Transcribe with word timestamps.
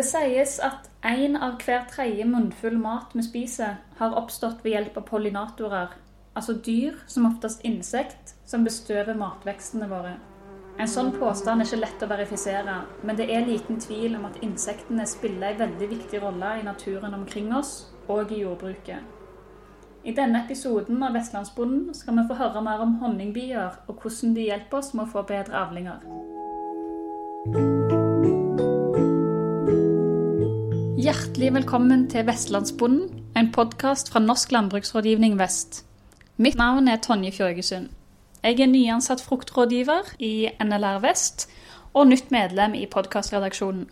Det 0.00 0.06
sies 0.08 0.54
at 0.64 0.86
én 1.04 1.34
av 1.36 1.58
hver 1.60 1.82
tredje 1.90 2.24
munnfull 2.24 2.78
mat 2.80 3.10
vi 3.12 3.20
spiser, 3.20 3.74
har 3.98 4.14
oppstått 4.16 4.62
ved 4.64 4.72
hjelp 4.72 4.94
av 4.96 5.04
pollinatorer, 5.10 5.90
altså 6.32 6.54
dyr, 6.64 6.94
som 7.04 7.26
oftest 7.28 7.66
insekt, 7.68 8.32
som 8.48 8.64
bestøver 8.64 9.18
matvekstene 9.20 9.90
våre. 9.90 10.14
En 10.80 10.88
sånn 10.88 11.10
påstand 11.18 11.60
er 11.60 11.68
ikke 11.68 11.82
lett 11.82 12.04
å 12.06 12.08
verifisere, 12.14 12.78
men 13.04 13.18
det 13.18 13.26
er 13.28 13.44
liten 13.44 13.76
tvil 13.84 14.16
om 14.16 14.24
at 14.30 14.38
insektene 14.40 15.04
spiller 15.04 15.52
en 15.52 15.60
veldig 15.66 15.90
viktig 15.90 16.22
rolle 16.24 16.54
i 16.62 16.64
naturen 16.64 17.18
omkring 17.18 17.52
oss, 17.52 17.90
og 18.08 18.32
i 18.32 18.40
jordbruket. 18.40 19.04
I 20.00 20.16
denne 20.16 20.46
episoden 20.46 21.04
av 21.04 21.12
Vestlandsbonden 21.18 21.92
skal 21.92 22.22
vi 22.22 22.26
få 22.30 22.40
høre 22.40 22.64
mer 22.64 22.86
om 22.86 22.96
honningbier, 23.04 23.82
og 23.84 24.00
hvordan 24.00 24.32
de 24.40 24.48
hjelper 24.48 24.80
oss 24.80 24.94
med 24.94 25.04
å 25.10 25.12
få 25.12 25.28
bedre 25.28 25.60
avlinger. 25.60 26.00
Hjertelig 31.40 31.62
velkommen 31.62 32.02
til 32.12 32.26
Vestlandsbonden, 32.28 33.22
en 33.32 33.46
podkast 33.48 34.10
fra 34.12 34.20
Norsk 34.20 34.50
landbruksrådgivning 34.52 35.38
Vest. 35.38 35.86
Mitt 36.36 36.58
navn 36.60 36.88
er 36.88 36.98
Tonje 37.00 37.30
Fjørgesund. 37.32 37.86
Jeg 38.44 38.60
er 38.60 38.68
nyansatt 38.68 39.22
fruktrådgiver 39.24 40.10
i 40.18 40.50
NLR 40.60 41.00
Vest 41.00 41.46
og 41.94 42.10
nytt 42.10 42.28
medlem 42.28 42.76
i 42.76 42.84
podkastredaksjonen. 42.84 43.88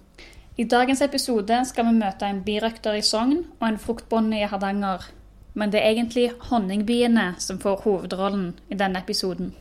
I 0.60 0.68
dagens 0.68 1.00
episode 1.00 1.62
skal 1.70 1.88
vi 1.88 1.96
møte 2.02 2.28
en 2.28 2.44
birøkter 2.44 3.00
i 3.00 3.06
Sogn 3.12 3.46
og 3.62 3.66
en 3.70 3.80
fruktbonde 3.80 4.42
i 4.42 4.50
Hardanger. 4.52 5.08
Men 5.54 5.72
det 5.72 5.80
er 5.80 5.94
egentlig 5.94 6.28
honningbiene 6.50 7.30
som 7.38 7.64
får 7.64 7.80
hovedrollen 7.86 8.58
i 8.68 8.76
denne 8.76 9.00
episoden. 9.00 9.54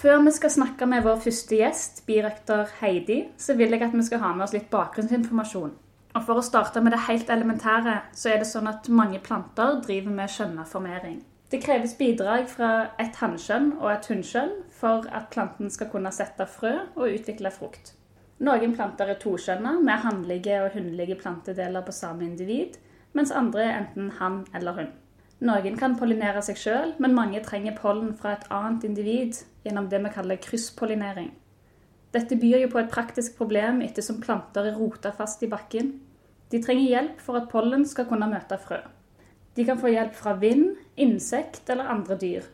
Før 0.00 0.24
vi 0.24 0.32
skal 0.32 0.56
snakke 0.56 0.88
med 0.88 1.04
vår 1.04 1.20
første 1.28 1.60
gjest, 1.60 2.06
birøkter 2.06 2.72
Heidi, 2.80 3.26
så 3.36 3.52
vil 3.60 3.76
jeg 3.76 3.82
at 3.82 3.92
vi 4.00 4.08
skal 4.08 4.24
ha 4.24 4.32
med 4.32 4.48
oss 4.48 4.56
litt 4.56 4.72
bakgrunnsinformasjon. 4.72 5.81
Og 6.12 6.24
For 6.26 6.38
å 6.38 6.44
starte 6.44 6.82
med 6.84 6.92
det 6.92 7.06
helt 7.06 7.30
elementære, 7.32 7.94
så 8.12 8.32
er 8.32 8.42
det 8.42 8.48
sånn 8.50 8.68
at 8.68 8.88
mange 8.92 9.20
planter 9.24 9.80
driver 9.84 10.12
med 10.12 10.32
skjønneformering. 10.32 11.22
Det 11.52 11.60
kreves 11.60 11.94
bidrag 11.96 12.46
fra 12.48 12.68
et 13.00 13.16
hannkjønn 13.20 13.74
og 13.78 13.88
et 13.92 14.06
hunnkjønn 14.08 14.52
for 14.72 15.08
at 15.12 15.30
planten 15.32 15.72
skal 15.72 15.90
kunne 15.92 16.12
sette 16.12 16.46
frø 16.48 16.72
og 16.94 17.08
utvikle 17.08 17.52
frukt. 17.52 17.94
Noen 18.42 18.72
planter 18.74 19.12
er 19.12 19.20
tokjønna, 19.20 19.76
med 19.84 20.00
hannlige 20.04 20.62
og 20.64 20.72
hunnlige 20.74 21.18
plantedeler 21.20 21.84
på 21.86 21.92
samme 21.94 22.24
individ, 22.26 22.78
mens 23.12 23.32
andre 23.36 23.66
er 23.66 23.76
enten 23.82 24.08
hann 24.18 24.40
eller 24.56 24.78
hun. 24.80 24.88
Noen 25.42 25.76
kan 25.78 25.98
pollinere 25.98 26.40
seg 26.44 26.58
sjøl, 26.58 26.96
men 27.02 27.16
mange 27.18 27.42
trenger 27.44 27.76
pollen 27.78 28.12
fra 28.18 28.36
et 28.36 28.48
annet 28.50 28.84
individ 28.88 29.40
gjennom 29.66 29.88
det 29.90 30.00
vi 30.04 30.12
kaller 30.14 30.40
krysspollinering. 30.42 31.32
Dette 32.12 32.36
byr 32.36 32.66
jo 32.66 32.72
på 32.72 32.80
et 32.82 32.90
praktisk 32.92 33.38
problem 33.38 33.80
ettersom 33.84 34.20
planter 34.20 34.68
er 34.68 34.76
rota 34.76 35.14
fast 35.16 35.42
i 35.42 35.48
bakken. 35.48 35.94
De 36.52 36.60
trenger 36.60 36.90
hjelp 36.90 37.22
for 37.24 37.40
at 37.40 37.48
pollen 37.48 37.86
skal 37.88 38.08
kunne 38.10 38.28
møte 38.28 38.58
frø. 38.60 38.82
De 39.56 39.64
kan 39.68 39.80
få 39.80 39.92
hjelp 39.92 40.12
fra 40.16 40.34
vind, 40.40 40.74
insekt 41.00 41.70
eller 41.72 41.88
andre 41.92 42.18
dyr. 42.20 42.44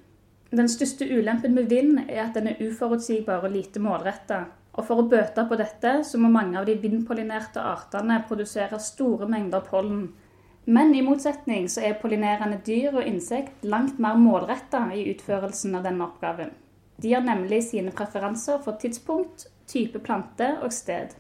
Den 0.51 0.70
største 0.70 1.05
ulempen 1.11 1.55
med 1.55 1.69
vind 1.70 1.98
er 2.06 2.23
at 2.25 2.39
den 2.39 2.48
er 2.51 2.62
uforutsigbar 2.62 3.42
og 3.45 3.53
lite 3.53 3.83
målretta. 3.83 4.45
Og 4.79 4.86
for 4.86 5.03
å 5.03 5.09
bøte 5.11 5.42
på 5.51 5.59
dette, 5.59 5.92
så 6.06 6.20
må 6.23 6.31
mange 6.31 6.59
av 6.61 6.67
de 6.69 6.77
vindpollinerte 6.79 7.59
artene 7.59 8.20
produsere 8.29 8.79
store 8.81 9.27
mengder 9.29 9.67
pollen. 9.67 10.06
Men 10.70 10.95
i 10.95 11.03
motsetning 11.03 11.67
så 11.73 11.83
er 11.83 11.98
pollinerende 11.98 12.61
dyr 12.64 12.95
og 12.95 13.06
insekt 13.06 13.67
langt 13.67 13.98
mer 13.98 14.19
målretta 14.20 14.86
i 14.95 15.06
utførelsen 15.11 15.75
av 15.75 15.86
denne 15.89 16.06
oppgaven. 16.06 16.55
De 17.02 17.14
har 17.14 17.22
nemlig 17.22 17.62
sine 17.68 17.92
preferanser 17.94 18.58
for 18.64 18.78
tidspunkt, 18.80 19.46
type 19.66 19.98
plante 19.98 20.56
og 20.62 20.72
sted. 20.72 21.14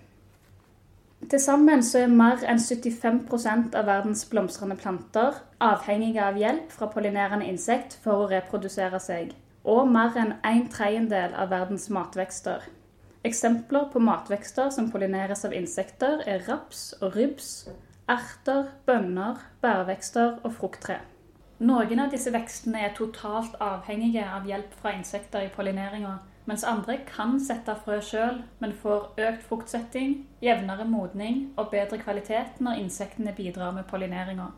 Til 1.30 1.40
sammen 1.40 1.82
så 1.82 2.04
er 2.04 2.14
mer 2.14 2.42
enn 2.46 2.60
75% 2.62 3.74
av 3.78 3.86
verdens 3.90 4.24
blomstrende 4.30 4.76
planter 4.78 5.40
avhengige 5.62 6.22
av 6.22 6.38
hjelp 6.38 6.70
fra 6.72 6.88
pollinerende 6.92 7.48
insekt 7.50 7.96
for 8.04 8.22
å 8.22 8.28
reprodusere 8.30 9.00
seg, 9.02 9.34
og 9.66 9.90
mer 9.90 10.14
enn 10.16 10.36
en 10.46 10.68
tredjedel 10.70 11.34
av 11.34 11.50
verdens 11.50 11.88
matvekster. 11.90 12.62
Eksempler 13.26 13.90
på 13.92 14.00
matvekster 14.00 14.70
som 14.70 14.90
pollineres 14.92 15.44
av 15.44 15.54
insekter, 15.58 16.22
er 16.26 16.46
raps 16.46 16.92
og 17.02 17.18
rybs, 17.18 17.68
erter, 18.08 18.70
bønner, 18.86 19.42
bærvekster 19.60 20.38
og 20.44 20.54
frukttre. 20.54 21.00
Noen 21.58 21.98
av 21.98 22.12
disse 22.12 22.30
vekstene 22.30 22.84
er 22.86 22.92
totalt 22.94 23.56
avhengige 23.58 24.22
av 24.22 24.44
hjelp 24.46 24.74
fra 24.78 24.92
insekter 24.94 25.42
i 25.42 25.50
pollineringa, 25.50 26.12
mens 26.46 26.62
andre 26.62 27.00
kan 27.08 27.34
sette 27.42 27.74
frø 27.82 27.96
sjøl, 27.98 28.38
men 28.62 28.76
får 28.78 29.08
økt 29.18 29.42
fruktsetting, 29.48 30.12
jevnere 30.38 30.86
modning 30.86 31.48
og 31.58 31.72
bedre 31.72 31.98
kvalitet 31.98 32.62
når 32.62 32.78
insektene 32.84 33.34
bidrar 33.34 33.74
med 33.74 33.88
pollineringa. 33.90 34.52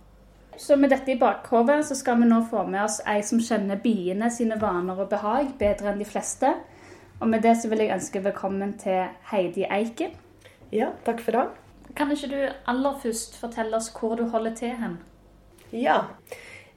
Så 0.60 0.76
med 0.76 0.92
dette 0.92 1.14
i 1.14 1.18
bakhodet 1.18 1.78
så 1.88 1.96
skal 1.96 2.20
vi 2.20 2.28
nå 2.28 2.42
få 2.50 2.66
med 2.68 2.82
oss 2.84 3.00
ei 3.08 3.22
som 3.24 3.40
kjenner 3.40 3.80
biene 3.80 4.28
sine 4.28 4.60
vaner 4.60 5.00
og 5.00 5.08
behag 5.08 5.54
bedre 5.62 5.94
enn 5.94 6.02
de 6.02 6.08
fleste. 6.08 6.52
Og 7.20 7.32
med 7.32 7.40
det 7.48 7.56
så 7.62 7.72
vil 7.72 7.80
jeg 7.80 7.94
ønske 7.96 8.20
velkommen 8.28 8.76
til 8.82 9.06
Heidi 9.32 9.64
Eiken. 9.64 10.12
Ja, 10.68 10.92
takk 11.08 11.24
for 11.24 11.38
det. 11.38 11.48
Kan 11.96 12.12
ikke 12.12 12.28
du 12.28 12.40
aller 12.68 13.00
først 13.00 13.40
fortelle 13.40 13.80
oss 13.80 13.88
hvor 13.96 14.20
du 14.20 14.26
holder 14.28 14.52
til 14.60 14.76
hen? 14.76 15.00
Ja, 15.72 16.02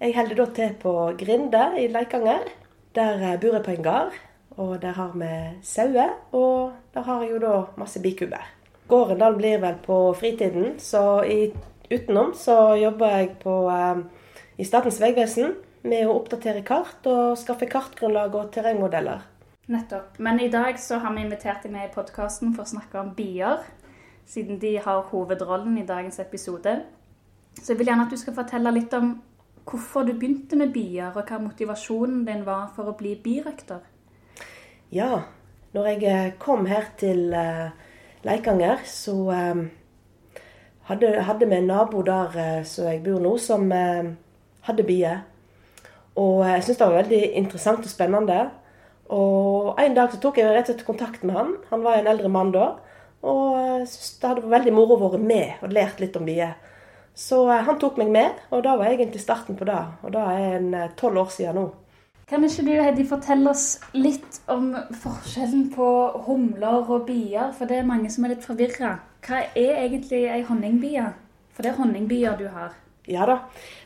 jeg 0.04 0.16
holder 0.18 0.36
da 0.36 0.46
til 0.52 0.74
på 0.82 0.94
Grinde 1.20 1.64
i 1.80 1.88
Leikanger. 1.88 2.48
Der 2.96 3.22
eh, 3.24 3.40
bor 3.40 3.56
jeg 3.56 3.64
på 3.64 3.72
en 3.72 3.84
gard. 3.84 4.18
Og 4.58 4.82
der 4.82 4.92
har 4.92 5.12
vi 5.16 5.30
sauer, 5.64 6.10
og 6.32 6.74
der 6.94 7.02
har 7.02 7.24
jeg 7.24 7.32
jo 7.32 7.40
da 7.40 7.54
masse 7.78 8.02
bikuber. 8.02 8.44
Gården 8.88 9.20
den 9.20 9.38
blir 9.38 9.58
vel 9.58 9.80
på 9.86 10.14
fritiden, 10.14 10.80
så 10.80 11.24
i, 11.24 11.54
utenom 11.90 12.34
så 12.36 12.76
jobber 12.76 13.08
jeg 13.08 13.30
på, 13.42 13.56
eh, 13.72 14.04
i 14.60 14.68
Statens 14.68 15.02
vegvesen 15.02 15.56
med 15.84 16.06
å 16.06 16.20
oppdatere 16.20 16.62
kart 16.68 17.08
og 17.08 17.38
skaffe 17.40 17.66
kartgrunnlag 17.66 18.36
og 18.36 18.52
terrengmodeller. 18.54 19.24
Nettopp. 19.68 20.20
Men 20.20 20.40
i 20.40 20.52
dag 20.52 20.80
så 20.80 21.00
har 21.00 21.16
vi 21.16 21.24
invitert 21.24 21.64
deg 21.64 21.72
med 21.72 21.88
i 21.88 21.94
podkasten 21.96 22.54
for 22.54 22.68
å 22.68 22.74
snakke 22.76 23.00
om 23.00 23.16
bier, 23.16 23.64
siden 24.28 24.60
de 24.60 24.78
har 24.84 25.08
hovedrollen 25.10 25.78
i 25.80 25.88
dagens 25.88 26.20
episode. 26.20 26.82
Så 27.56 27.72
jeg 27.72 27.80
vil 27.80 27.88
gjerne 27.88 28.06
at 28.06 28.12
du 28.12 28.20
skal 28.20 28.36
fortelle 28.36 28.76
litt 28.76 28.94
om 28.94 29.16
hvorfor 29.66 30.06
du 30.08 30.14
begynte 30.14 30.58
med 30.60 30.74
bier, 30.74 31.12
og 31.16 31.28
hva 31.28 31.40
motivasjonen 31.42 32.24
din 32.28 32.46
var 32.48 32.72
for 32.76 32.92
å 32.92 32.96
bli 33.00 33.16
birøkter? 33.24 33.82
Ja, 34.94 35.24
når 35.74 35.90
jeg 35.92 36.04
eh, 36.10 36.34
kom 36.40 36.68
her 36.70 36.92
til 37.00 37.34
uh, 37.34 37.72
Leikanger, 38.24 38.84
så 38.86 39.16
um, 39.34 39.64
hadde, 40.90 41.46
vi 41.48 41.56
en 41.56 41.70
nabo 41.72 42.04
der 42.06 42.64
som 42.68 42.90
jeg 42.92 43.02
bor 43.06 43.24
nå, 43.24 43.38
som 43.42 43.72
hadde 43.72 44.86
bier. 44.88 45.24
Og 46.20 46.44
jeg 46.46 46.64
syntes 46.64 46.78
det 46.78 46.88
var 46.88 47.00
veldig 47.02 47.22
interessant 47.40 47.88
og 47.88 47.92
spennende. 47.92 48.42
Og 49.14 49.80
en 49.82 49.96
dag 49.96 50.12
så 50.12 50.20
tok 50.22 50.40
jeg 50.40 50.52
rett 50.52 50.70
og 50.70 50.76
slett 50.76 50.86
kontakt 50.88 51.24
med 51.24 51.38
han. 51.38 51.56
Han 51.72 51.84
var 51.86 52.00
en 52.00 52.10
eldre 52.12 52.32
mann 52.32 52.54
da. 52.54 52.74
Og 53.24 53.56
det 53.84 54.28
hadde 54.28 54.44
vært 54.44 54.54
veldig 54.58 54.76
moro 54.76 54.98
å 54.98 55.08
være 55.08 55.22
med 55.24 55.64
og 55.64 55.74
lært 55.76 56.02
litt 56.04 56.16
om 56.20 56.28
bier. 56.28 56.56
Så 57.16 57.46
eh, 57.50 57.62
han 57.66 57.80
tok 57.80 57.98
meg 58.02 58.12
med, 58.14 58.44
og 58.50 58.64
da 58.66 58.76
var 58.80 58.92
egentlig 58.92 59.22
starten 59.22 59.58
på 59.58 59.68
det. 59.70 59.80
Og 60.04 60.14
da 60.16 60.28
er 60.34 60.58
en 60.58 60.74
eh, 60.78 60.92
tolv 60.98 61.22
år 61.26 61.34
siden 61.34 61.60
nå. 61.60 61.70
Kan 62.30 62.46
ikke 62.48 62.66
du 62.66 62.72
Heidi, 62.80 63.04
fortelle 63.06 63.52
oss 63.52 63.66
litt 63.94 64.40
om 64.50 64.72
forskjellen 65.04 65.68
på 65.76 65.88
humler 66.26 66.88
og 66.88 67.06
bier? 67.10 67.52
For 67.54 67.70
det 67.70 67.82
er 67.82 67.90
mange 67.90 68.10
som 68.10 68.26
er 68.26 68.34
litt 68.34 68.48
forvirra. 68.48 68.96
Hva 69.24 69.44
er 69.54 69.84
egentlig 69.84 70.24
ei 70.32 70.42
honningbie? 70.48 71.12
For 71.54 71.66
det 71.66 71.74
er 71.74 71.82
honningbier 71.82 72.40
du 72.40 72.48
har. 72.50 72.74
Ja 73.06 73.28
da, 73.28 73.42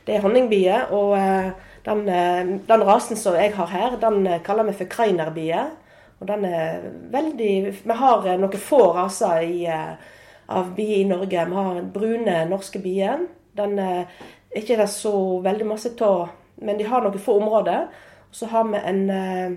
det 0.06 0.16
er 0.16 0.24
honningbier. 0.24 0.94
Og 0.96 1.18
eh, 1.20 1.50
den, 1.88 2.06
den, 2.70 2.86
rasen 2.88 3.20
som 3.20 3.36
jeg 3.36 3.52
har 3.58 3.74
her, 3.74 4.00
den 4.00 4.24
kaller 4.46 4.70
vi 4.70 4.78
for 4.80 4.92
kreinerbie. 4.92 5.66
Og 6.22 6.30
den 6.30 6.46
er 6.48 6.86
veldig 7.12 7.52
Vi 7.84 7.98
har 8.00 8.24
noen 8.40 8.62
få 8.62 8.80
raser 8.96 9.44
i 9.44 9.66
av 10.48 10.74
bier 10.76 11.02
i 11.04 11.08
Norge. 11.08 11.46
Vi 11.46 11.56
har 11.56 11.82
brune 11.94 12.42
norske 12.50 12.80
bien. 12.80 13.28
Den 13.58 13.80
er 13.80 14.06
ikke 14.56 14.78
det 14.80 14.90
så 14.92 15.14
veldig 15.44 15.68
masse 15.68 15.92
av, 16.04 16.30
men 16.56 16.78
de 16.80 16.88
har 16.88 17.04
noen 17.04 17.22
få 17.22 17.38
områder. 17.42 17.88
Så 18.32 18.50
har 18.52 18.64
vi 18.64 18.78
en, 18.78 19.10
eh, 19.10 19.52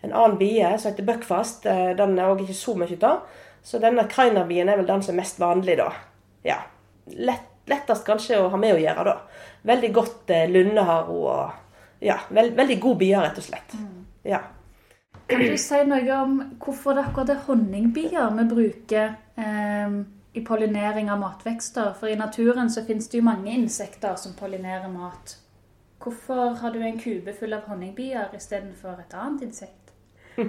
en 0.00 0.12
annen 0.12 0.38
bie 0.38 0.78
som 0.78 0.90
heter 0.90 1.04
buckfast. 1.04 1.66
Eh, 1.66 1.96
den 1.96 2.18
er 2.18 2.30
òg 2.30 2.42
ikke 2.42 2.54
så 2.54 2.74
mye 2.74 2.98
av. 3.02 3.20
Så 3.62 3.80
denne 3.80 4.04
krainerbien 4.08 4.68
er 4.68 4.76
vel 4.76 4.86
den 4.86 5.02
som 5.02 5.14
er 5.14 5.22
mest 5.22 5.38
vanlig, 5.38 5.76
da. 5.76 5.92
Ja. 6.42 6.58
Lett, 7.06 7.46
lettest 7.66 8.04
kanskje 8.06 8.38
å 8.40 8.50
ha 8.50 8.56
med 8.56 8.74
å 8.74 8.80
gjøre, 8.80 9.04
da. 9.04 9.18
Veldig 9.64 9.92
godt 9.92 10.30
eh, 10.30 10.48
lundeharo 10.48 11.20
og 11.26 11.52
Ja, 12.04 12.18
veld, 12.28 12.52
veldig 12.56 12.80
god 12.80 12.98
bie, 12.98 13.16
rett 13.16 13.38
og 13.38 13.44
slett. 13.44 13.72
Mm. 13.72 14.04
Ja. 14.28 14.40
Kan 15.34 15.48
du 15.50 15.58
si 15.58 15.78
noe 15.90 16.16
om 16.22 16.34
hvorfor 16.62 16.94
det 16.94 17.00
er 17.02 17.08
akkurat 17.08 17.30
det 17.32 17.40
honningbier 17.48 18.34
vi 18.36 18.42
bruker 18.52 19.14
eh, 19.42 19.96
i 20.38 20.42
pollinering 20.46 21.08
av 21.10 21.18
matvekster? 21.18 21.88
For 21.98 22.06
i 22.06 22.18
naturen 22.18 22.70
så 22.70 22.84
finnes 22.86 23.08
det 23.10 23.18
jo 23.18 23.26
mange 23.26 23.50
insekter 23.50 24.14
som 24.20 24.36
pollinerer 24.38 24.86
mat. 24.92 25.34
Hvorfor 25.98 26.54
har 26.60 26.70
du 26.70 26.78
en 26.78 27.00
kube 27.00 27.34
full 27.34 27.56
av 27.56 27.66
honningbier 27.66 28.30
istedenfor 28.36 29.02
et 29.02 29.18
annet 29.18 29.48
insekt? 29.48 29.90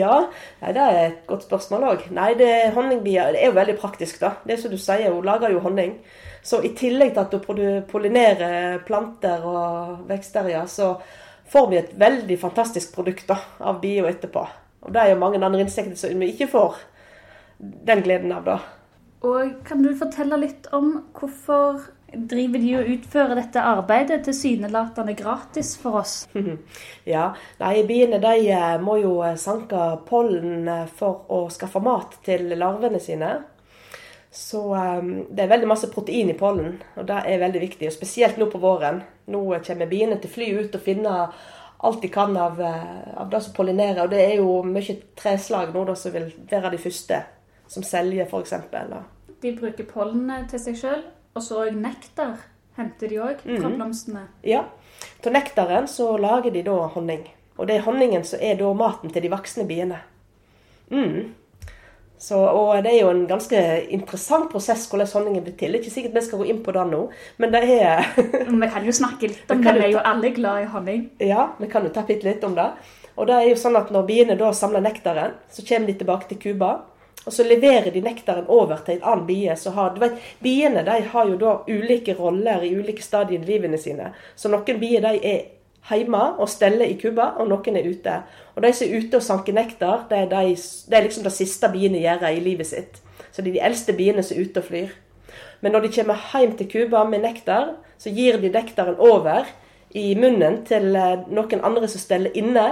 Ja, 0.00 0.26
det 0.60 0.84
er 0.84 1.00
et 1.06 1.26
godt 1.28 1.48
spørsmål 1.48 1.88
òg. 1.94 2.06
Nei, 2.12 2.34
det 2.36 2.52
honningbier 2.76 3.32
det 3.32 3.40
er 3.40 3.52
jo 3.54 3.56
veldig 3.56 3.80
praktisk, 3.80 4.20
da. 4.20 4.34
Det 4.44 4.58
er 4.58 4.64
som 4.66 4.72
du 4.72 4.80
sier, 4.80 5.16
hun 5.16 5.24
lager 5.24 5.52
jo 5.52 5.64
honning. 5.64 5.96
Så 6.44 6.60
i 6.60 6.74
tillegg 6.76 7.16
til 7.16 7.24
at 7.24 7.34
hun 7.48 7.84
pollinerer 7.88 8.82
planter 8.84 9.48
og 9.48 10.08
vekster, 10.12 10.52
ja, 10.52 10.66
så 10.68 10.98
får 11.50 11.70
vi 11.70 11.80
et 11.80 11.92
veldig 12.00 12.38
fantastisk 12.40 12.94
produkt 12.94 13.28
da, 13.30 13.38
av 13.58 13.80
bio 13.82 14.08
etterpå. 14.08 14.46
Og 14.84 14.92
det 14.92 15.00
er 15.00 15.12
jo 15.12 15.20
mange 15.20 15.40
andre 15.40 15.64
insekter 15.64 15.96
som 15.98 16.20
vi 16.20 16.32
ikke 16.32 16.50
får 16.52 16.80
den 17.58 18.02
gleden 18.04 18.32
av, 18.34 18.44
da. 18.46 18.58
Og 19.24 19.60
kan 19.64 19.80
du 19.80 19.94
fortelle 19.96 20.36
litt 20.42 20.66
om 20.76 20.98
hvorfor 21.16 21.80
driver 22.14 22.60
de 22.60 22.74
og 22.78 22.90
utfører 22.94 23.38
dette 23.38 23.62
arbeidet 23.64 24.20
tilsynelatende 24.26 25.14
gratis 25.18 25.74
for 25.80 26.02
oss? 26.02 26.16
Ja, 27.14 27.30
nei, 27.60 27.74
Biene 27.88 28.20
de 28.22 28.50
eh, 28.52 28.76
må 28.82 28.98
jo 29.00 29.16
eh, 29.24 29.38
sanke 29.40 29.94
pollen 30.08 30.68
eh, 30.68 30.86
for 30.98 31.24
å 31.32 31.46
skaffe 31.52 31.82
mat 31.84 32.18
til 32.26 32.52
larvene 32.58 33.00
sine. 33.02 33.32
Så 34.34 34.60
um, 34.74 35.10
det 35.30 35.44
er 35.44 35.50
veldig 35.52 35.68
masse 35.70 35.90
protein 35.92 36.32
i 36.32 36.38
pollen, 36.38 36.80
og 36.98 37.06
det 37.06 37.20
er 37.30 37.42
veldig 37.42 37.60
viktig. 37.62 37.88
og 37.88 37.94
Spesielt 37.94 38.40
nå 38.40 38.48
på 38.50 38.60
våren. 38.62 39.02
Nå 39.30 39.42
kommer 39.66 39.90
biene 39.90 40.18
til 40.18 40.30
å 40.30 40.34
fly 40.34 40.48
ut 40.58 40.74
og 40.74 40.82
finne 40.82 41.12
alt 41.84 42.00
de 42.02 42.10
kan 42.10 42.34
av, 42.40 42.58
av 42.60 43.28
det 43.30 43.40
som 43.44 43.54
pollinerer. 43.54 44.02
Og 44.04 44.10
det 44.10 44.24
er 44.24 44.34
jo 44.40 44.56
mye 44.66 44.96
treslag 45.18 45.70
nå 45.74 45.84
da, 45.86 45.94
som 45.98 46.14
vil 46.16 46.32
være 46.50 46.72
de 46.74 46.80
første 46.82 47.20
som 47.70 47.86
selger, 47.86 48.26
f.eks. 48.26 48.56
De 49.42 49.54
bruker 49.54 49.86
pollenet 49.86 50.50
til 50.50 50.62
seg 50.62 50.80
sjøl, 50.80 51.06
og 51.34 51.44
så 51.44 51.64
nektar 51.74 52.42
henter 52.78 53.10
de 53.10 53.20
òg 53.22 53.42
fra 53.44 53.68
mm. 53.68 53.76
blomstene. 53.78 54.26
Ja. 54.46 54.64
Av 55.24 55.32
nektaren 55.32 55.88
så 55.90 56.14
lager 56.20 56.54
de 56.54 56.64
da 56.66 56.76
honning. 56.94 57.24
Og 57.56 57.68
det 57.68 57.78
er 57.78 57.86
honningen 57.86 58.24
som 58.26 58.42
er 58.42 58.58
da 58.58 58.72
maten 58.76 59.12
til 59.14 59.24
de 59.24 59.30
voksne 59.32 59.66
biene. 59.68 60.00
Mm. 60.90 61.34
Så, 62.24 62.38
og 62.40 62.78
det 62.84 62.92
er 62.94 63.02
jo 63.02 63.10
en 63.12 63.26
ganske 63.28 63.58
interessant 63.92 64.46
prosess 64.52 64.86
hvordan 64.88 65.08
sånne 65.10 65.42
blir 65.44 65.56
til. 65.60 65.74
Det 65.74 65.80
er 65.80 65.82
ikke 65.82 65.92
sikkert 65.92 66.14
vi 66.16 66.22
skal 66.24 66.40
gå 66.40 66.46
inn 66.54 66.62
på 66.64 66.72
det 66.72 66.84
nå, 66.88 67.02
men 67.42 67.52
det 67.52 67.60
er 67.74 68.06
Vi 68.48 68.68
kan 68.72 68.86
jo 68.86 68.94
snakke 68.96 69.28
litt 69.28 69.50
om 69.52 69.60
det. 69.60 69.74
Vi 69.76 69.84
er 69.90 69.92
jo 69.92 70.04
alle 70.12 70.30
glad 70.32 70.62
i 70.62 70.70
honning. 70.72 71.02
Ja, 71.20 71.50
vi 71.58 71.68
kan 71.68 71.84
jo 71.84 71.92
ta 71.92 72.06
litt 72.08 72.46
om 72.48 72.56
det. 72.56 72.70
Og 73.14 73.28
det 73.28 73.36
er 73.36 73.50
jo 73.50 73.60
sånn 73.60 73.76
at 73.78 73.92
når 73.92 74.08
biene 74.08 74.38
da 74.40 74.50
samler 74.56 74.82
nektaren, 74.82 75.36
så 75.52 75.62
kommer 75.68 75.92
de 75.92 75.98
tilbake 76.00 76.30
til 76.30 76.40
kuba. 76.46 76.72
Og 77.24 77.32
så 77.32 77.44
leverer 77.44 77.92
de 77.92 78.02
nektaren 78.04 78.48
over 78.52 78.80
til 78.84 78.98
en 78.98 79.06
annen 79.10 79.26
bie. 79.28 79.52
Så 79.56 79.72
har, 79.76 79.92
du 79.94 80.00
vet, 80.02 80.16
Biene 80.44 80.82
de 80.84 80.96
har 81.12 81.28
jo 81.28 81.36
da 81.40 81.54
ulike 81.68 82.16
roller 82.18 82.64
i 82.64 82.74
ulike 82.76 83.04
stadier 83.04 83.40
i 83.40 83.48
livene 83.48 83.80
sine. 83.80 84.10
Så 84.36 84.50
noen 84.52 84.80
bier 84.80 85.04
de 85.04 85.20
er 85.20 85.44
hjemme 85.88 86.22
og 86.40 86.48
steller 86.48 86.88
i 86.88 86.96
kubba, 87.00 87.34
og 87.38 87.48
noen 87.50 87.76
er 87.76 87.88
ute. 87.88 88.18
Og 88.54 88.64
de 88.64 88.72
som 88.72 88.88
er 88.88 89.02
ute 89.02 89.18
og 89.20 89.26
sanker 89.26 89.56
nektar, 89.56 90.06
det 90.10 90.18
er, 90.24 90.28
de, 90.30 90.54
det 90.56 90.98
er 90.98 91.06
liksom 91.06 91.26
det 91.26 91.34
siste 91.36 91.68
biene 91.72 92.00
gjør 92.00 92.28
i 92.30 92.40
livet 92.44 92.70
sitt. 92.70 93.00
Så 93.30 93.42
det 93.42 93.50
er 93.52 93.58
de 93.58 93.66
eldste 93.68 93.96
biene 93.96 94.22
som 94.22 94.38
er 94.38 94.46
ute 94.46 94.62
og 94.62 94.68
flyr. 94.68 94.94
Men 95.60 95.74
når 95.74 95.86
de 95.86 95.92
kommer 95.96 96.24
hjem 96.32 96.56
til 96.56 96.70
kuba 96.70 97.04
med 97.08 97.24
nektar, 97.24 97.74
så 97.98 98.12
gir 98.12 98.38
de 98.40 98.52
nektaren 98.52 98.98
over 99.00 99.48
i 99.94 100.14
munnen 100.18 100.60
til 100.68 100.94
eh, 100.98 101.22
noen 101.30 101.62
andre 101.64 101.88
som 101.88 102.02
steller 102.02 102.34
inne. 102.36 102.66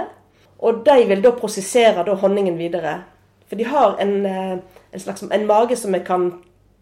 Og 0.63 0.83
de 0.85 0.99
vil 1.09 1.23
da 1.23 1.33
prosessere 1.35 2.05
da 2.05 2.15
honningen 2.21 2.57
videre. 2.59 3.01
For 3.49 3.59
de 3.59 3.67
har 3.67 3.97
en, 4.01 4.13
eh, 4.25 4.57
en 4.93 4.99
slags 4.99 5.23
en 5.23 5.47
mage 5.47 5.75
som 5.75 5.93
vi 5.93 5.99
kan 6.05 6.31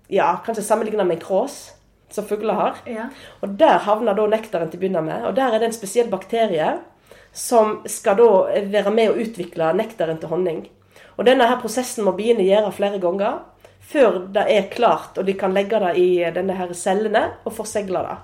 ja, 0.09 0.35
kanskje 0.45 0.63
sammenligne 0.63 1.03
med 1.03 1.17
en 1.17 1.23
krås, 1.23 1.71
som 2.15 2.27
fugler 2.27 2.57
har. 2.57 2.81
Ja. 2.89 3.09
Og 3.41 3.55
der 3.59 3.81
havner 3.85 4.17
da 4.17 4.27
nektaren 4.29 4.71
til 4.71 4.79
å 4.79 4.83
begynne 4.83 5.03
med. 5.05 5.25
Og 5.27 5.35
der 5.37 5.53
er 5.53 5.61
det 5.61 5.71
en 5.71 5.77
spesiell 5.77 6.09
bakterie 6.11 6.73
som 7.33 7.79
skal 7.87 8.19
da 8.19 8.29
være 8.71 8.91
med 8.93 9.11
å 9.11 9.19
utvikle 9.23 9.71
nektaren 9.77 10.19
til 10.19 10.31
honning. 10.31 10.65
Og 11.17 11.27
denne 11.27 11.47
her 11.47 11.59
prosessen 11.61 12.05
må 12.07 12.15
biene 12.17 12.43
gjøre 12.45 12.73
flere 12.75 12.99
ganger 13.01 13.39
før 13.91 14.19
det 14.31 14.43
er 14.47 14.67
klart, 14.71 15.17
og 15.17 15.25
de 15.27 15.33
kan 15.35 15.53
legge 15.53 15.79
det 15.83 15.95
i 15.99 16.09
denne 16.35 16.55
her 16.55 16.71
cellene 16.77 17.23
og 17.43 17.55
forsegle 17.55 18.03
det. 18.07 18.19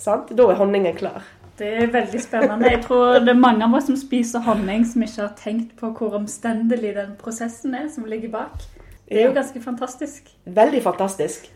Sant? 0.00 0.32
Da 0.36 0.48
er 0.50 0.58
honningen 0.60 0.96
klar. 0.96 1.24
Det 1.60 1.68
er 1.76 1.90
veldig 1.92 2.20
spennende. 2.24 2.68
Jeg 2.72 2.82
tror 2.86 3.18
det 3.20 3.34
er 3.34 3.40
mange 3.40 3.64
av 3.66 3.74
oss 3.76 3.88
som 3.90 3.96
spiser 4.00 4.44
honning, 4.46 4.84
som 4.88 5.04
ikke 5.04 5.22
har 5.22 5.32
tenkt 5.36 5.74
på 5.80 5.90
hvor 5.96 6.16
omstendelig 6.16 6.94
den 6.96 7.16
prosessen 7.20 7.76
er 7.76 7.88
som 7.92 8.06
ligger 8.08 8.32
bak. 8.32 8.62
Det 9.08 9.20
er 9.20 9.28
jo 9.28 9.34
ganske 9.36 9.60
fantastisk. 9.60 10.30
Veldig 10.46 10.82
fantastisk. 10.82 11.50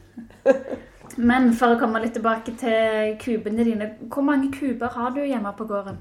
Men 1.17 1.53
for 1.55 1.75
å 1.75 1.79
komme 1.81 2.01
litt 2.03 2.17
tilbake 2.17 2.57
til 2.61 3.15
kubene 3.23 3.67
dine. 3.67 3.91
Hvor 4.11 4.25
mange 4.27 4.51
kuber 4.55 4.93
har 4.97 5.15
du 5.15 5.23
hjemme 5.23 5.53
på 5.57 5.67
gården? 5.69 6.01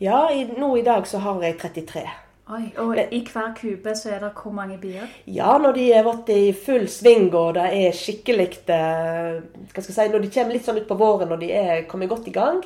Ja, 0.00 0.26
i, 0.32 0.46
nå 0.58 0.72
i 0.78 0.84
dag 0.86 1.06
så 1.06 1.20
har 1.22 1.42
jeg 1.44 1.58
33. 1.60 2.04
Oi, 2.50 2.64
Og 2.82 2.96
Men, 2.96 3.12
i 3.14 3.20
hver 3.22 3.52
kube 3.54 3.92
så 3.94 4.10
er 4.10 4.24
det 4.24 4.32
hvor 4.34 4.50
mange 4.54 4.78
bier? 4.80 5.06
Ja, 5.30 5.52
når 5.62 5.76
de 5.76 5.84
har 5.92 6.06
vært 6.06 6.32
i 6.34 6.50
full 6.56 6.88
sving 6.90 7.28
og 7.30 7.54
det 7.54 7.68
er 7.78 7.94
skikkelig 7.94 8.48
eh, 8.74 9.38
hva 9.70 9.84
skal 9.84 9.92
jeg 9.92 9.94
si, 9.94 10.08
Når 10.10 10.24
de 10.24 10.32
kommer 10.34 10.56
litt 10.56 10.66
sånn 10.66 10.80
utpå 10.80 10.96
våren 10.98 11.30
og 11.30 11.38
de 11.44 11.52
er 11.54 11.84
kommet 11.90 12.10
godt 12.10 12.26
i 12.26 12.34
gang, 12.34 12.58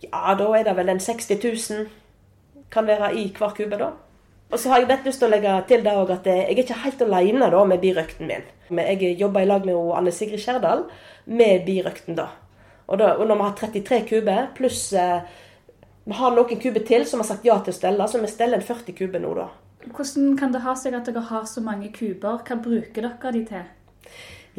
ja, 0.00 0.32
da 0.38 0.48
er 0.56 0.64
det 0.64 0.76
vel 0.78 0.94
en 0.94 1.02
60 1.04 1.36
000 1.42 1.86
kan 2.72 2.88
være 2.88 3.12
i 3.16 3.28
hver 3.36 3.52
kube, 3.56 3.76
da. 3.76 3.92
Og 4.46 4.60
så 4.62 4.70
har 4.70 4.80
jeg 4.80 4.88
litt 4.90 5.08
lyst 5.08 5.18
til 5.22 5.26
å 5.26 5.32
legge 5.32 5.54
til 5.66 5.82
det 5.82 5.92
at 6.14 6.28
jeg 6.30 6.44
er 6.44 6.60
ikke 6.62 6.82
helt 6.84 7.02
alene 7.02 7.48
da, 7.50 7.64
med 7.66 7.82
birøkten 7.82 8.30
min. 8.30 8.44
Jeg 8.78 9.16
jobber 9.18 9.42
i 9.42 9.48
lag 9.48 9.66
med 9.66 9.94
Anne 9.98 10.12
Sigrid 10.14 10.42
Skjerdal 10.42 10.84
med 11.26 11.64
birøkten, 11.66 12.14
da. 12.18 12.28
Og, 12.86 12.98
da, 13.00 13.16
og 13.18 13.26
når 13.26 13.40
vi 13.40 13.46
har 13.48 13.56
33 13.58 14.00
kuber, 14.06 14.44
pluss 14.54 14.92
eh, 14.94 15.26
vi 16.06 16.14
har 16.14 16.34
noen 16.34 16.60
kuber 16.62 16.84
til 16.86 17.02
som 17.10 17.18
har 17.22 17.26
sagt 17.26 17.46
ja 17.46 17.56
til 17.58 17.74
å 17.74 17.78
stelle, 17.80 18.06
så 18.06 18.22
vi 18.22 18.30
steller 18.30 18.60
en 18.60 18.68
40 18.68 18.94
kuber 18.94 19.22
nå, 19.22 19.32
da. 19.34 19.48
Hvordan 19.86 20.36
kan 20.38 20.54
det 20.54 20.62
ha 20.62 20.74
seg 20.78 20.94
at 20.98 21.10
dere 21.10 21.24
har 21.26 21.44
så 21.50 21.62
mange 21.62 21.90
kuber? 21.94 22.38
Hva 22.46 22.58
bruker 22.62 23.08
dere 23.08 23.32
de 23.34 23.42
til? 23.50 23.66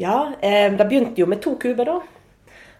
Ja, 0.00 0.34
eh, 0.42 0.68
Det 0.76 0.84
begynte 0.88 1.20
jo 1.20 1.26
med 1.26 1.40
to 1.40 1.56
kuber, 1.56 1.88
da. 1.88 2.17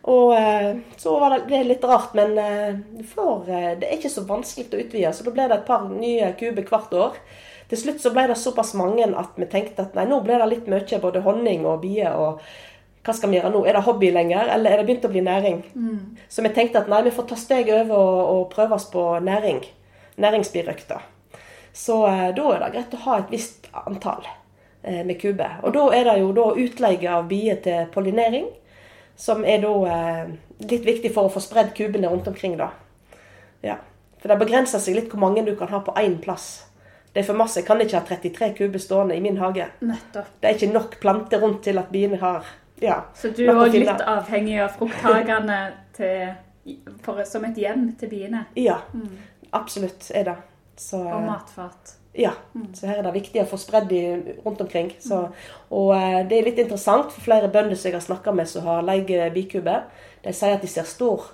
Og 0.02 0.32
eh, 0.36 0.70
så 0.96 1.18
var 1.20 1.34
det, 1.34 1.40
det 1.50 1.64
litt 1.66 1.84
rart, 1.84 2.14
men 2.16 2.38
eh, 2.38 2.78
for, 3.10 3.48
eh, 3.50 3.74
det 3.80 3.88
er 3.88 3.98
ikke 3.98 4.12
så 4.12 4.24
vanskelig 4.28 4.70
å 4.70 4.80
utvide. 4.84 5.12
Så 5.12 5.26
da 5.26 5.34
ble 5.34 5.48
det 5.50 5.58
et 5.58 5.68
par 5.68 5.88
nye 5.90 6.32
kuber 6.38 6.68
hvert 6.70 6.94
år. 6.96 7.20
Til 7.68 7.82
slutt 7.82 8.00
så 8.00 8.14
ble 8.14 8.28
det 8.30 8.38
såpass 8.40 8.72
mange 8.78 9.04
at 9.04 9.36
vi 9.36 9.48
tenkte 9.50 9.84
at 9.84 9.98
nei, 9.98 10.06
nå 10.08 10.22
ble 10.24 10.38
det 10.40 10.48
litt 10.48 10.70
mye 10.70 11.02
både 11.02 11.24
honning 11.26 11.66
og 11.68 11.82
bier. 11.84 12.14
og 12.16 12.40
hva 13.08 13.14
skal 13.16 13.30
vi 13.30 13.38
gjøre 13.38 13.52
nå? 13.54 13.62
Er 13.64 13.76
det 13.78 13.84
hobby 13.86 14.10
lenger, 14.12 14.50
eller 14.52 14.72
er 14.72 14.80
det 14.80 14.88
begynt 14.88 15.06
å 15.08 15.10
bli 15.12 15.22
næring? 15.24 15.60
Mm. 15.72 16.00
Så 16.28 16.44
vi 16.44 16.50
tenkte 16.52 16.82
at 16.82 16.90
nei, 16.92 17.00
vi 17.06 17.12
får 17.14 17.28
ta 17.30 17.38
steg 17.40 17.70
over 17.72 17.94
og, 17.96 18.18
og 18.32 18.42
prøve 18.52 18.76
oss 18.76 18.88
på 18.92 19.04
næring. 19.24 19.62
Næringsbirøkta. 20.20 20.98
Så 21.72 22.02
eh, 22.08 22.28
da 22.36 22.44
er 22.52 22.64
det 22.64 22.70
greit 22.74 22.96
å 22.98 23.02
ha 23.06 23.18
et 23.20 23.32
visst 23.32 23.68
antall 23.86 24.26
eh, 24.82 25.04
med 25.06 25.16
kuber. 25.22 25.60
Og 25.62 25.72
da 25.76 25.86
er 25.96 26.08
det 26.10 26.16
jo 26.20 26.32
da 26.36 26.48
utleie 26.58 27.14
av 27.14 27.28
bier 27.30 27.60
til 27.64 27.88
pollinering. 27.94 28.50
Som 29.18 29.42
er 29.44 29.62
da 29.64 29.72
eh, 29.90 30.30
litt 30.62 30.86
viktig 30.86 31.10
for 31.14 31.26
å 31.26 31.32
få 31.32 31.42
spredd 31.42 31.74
kubene 31.76 32.10
rundt 32.10 32.28
omkring. 32.30 32.56
da. 32.60 32.70
Ja. 33.66 33.80
For 34.18 34.30
det 34.30 34.38
begrenser 34.40 34.82
seg 34.82 34.96
litt 34.98 35.10
hvor 35.12 35.22
mange 35.22 35.44
du 35.46 35.54
kan 35.58 35.70
ha 35.72 35.82
på 35.82 35.94
én 35.98 36.18
plass. 36.22 36.68
Det 37.12 37.22
er 37.22 37.26
for 37.26 37.38
masse. 37.38 37.58
Jeg 37.60 37.66
kan 37.66 37.80
ikke 37.82 37.98
ha 37.98 38.06
33 38.06 38.52
kuber 38.58 38.82
stående 38.82 39.16
i 39.16 39.22
min 39.24 39.38
hage. 39.42 39.66
Nettopp. 39.80 40.30
Det 40.38 40.50
er 40.50 40.58
ikke 40.58 40.72
nok 40.72 40.98
planter 41.02 41.42
rundt 41.42 41.62
til 41.66 41.78
at 41.80 41.90
biene 41.90 42.20
har 42.22 42.46
ja, 42.78 43.00
Så 43.14 43.32
du 43.34 43.42
er 43.42 43.58
òg 43.58 43.74
litt 43.74 44.02
avhengig 44.06 44.60
av 44.62 44.76
frukthagene 44.78 45.56
som 47.26 47.46
et 47.48 47.58
hjem 47.58 47.88
til 47.98 48.12
biene? 48.12 48.44
Ja, 48.54 48.76
mm. 48.94 49.16
absolutt 49.58 50.10
er 50.14 50.30
det. 50.30 50.36
Så, 50.78 51.00
og 51.02 51.24
matfat. 51.26 51.97
Ja. 52.12 52.32
Mm. 52.54 52.74
Så 52.74 52.88
her 52.88 52.98
er 52.98 53.06
det 53.06 53.14
viktig 53.14 53.42
å 53.42 53.48
få 53.48 53.58
spredd 53.60 53.88
de 53.90 54.02
rundt 54.44 54.60
omkring. 54.64 54.90
Så, 55.02 55.26
og 55.70 55.92
eh, 55.96 56.22
det 56.28 56.38
er 56.38 56.48
litt 56.48 56.62
interessant 56.62 57.12
for 57.12 57.24
flere 57.24 57.50
bønder 57.52 57.78
som 57.78 57.90
jeg 57.90 57.98
har 57.98 58.06
snakka 58.06 58.34
med 58.34 58.48
som 58.50 58.66
har 58.66 58.86
leid 58.86 59.12
bikube. 59.34 59.76
De 60.24 60.34
sier 60.34 60.56
at 60.56 60.64
de 60.64 60.70
ser 60.70 60.88
stor 60.88 61.30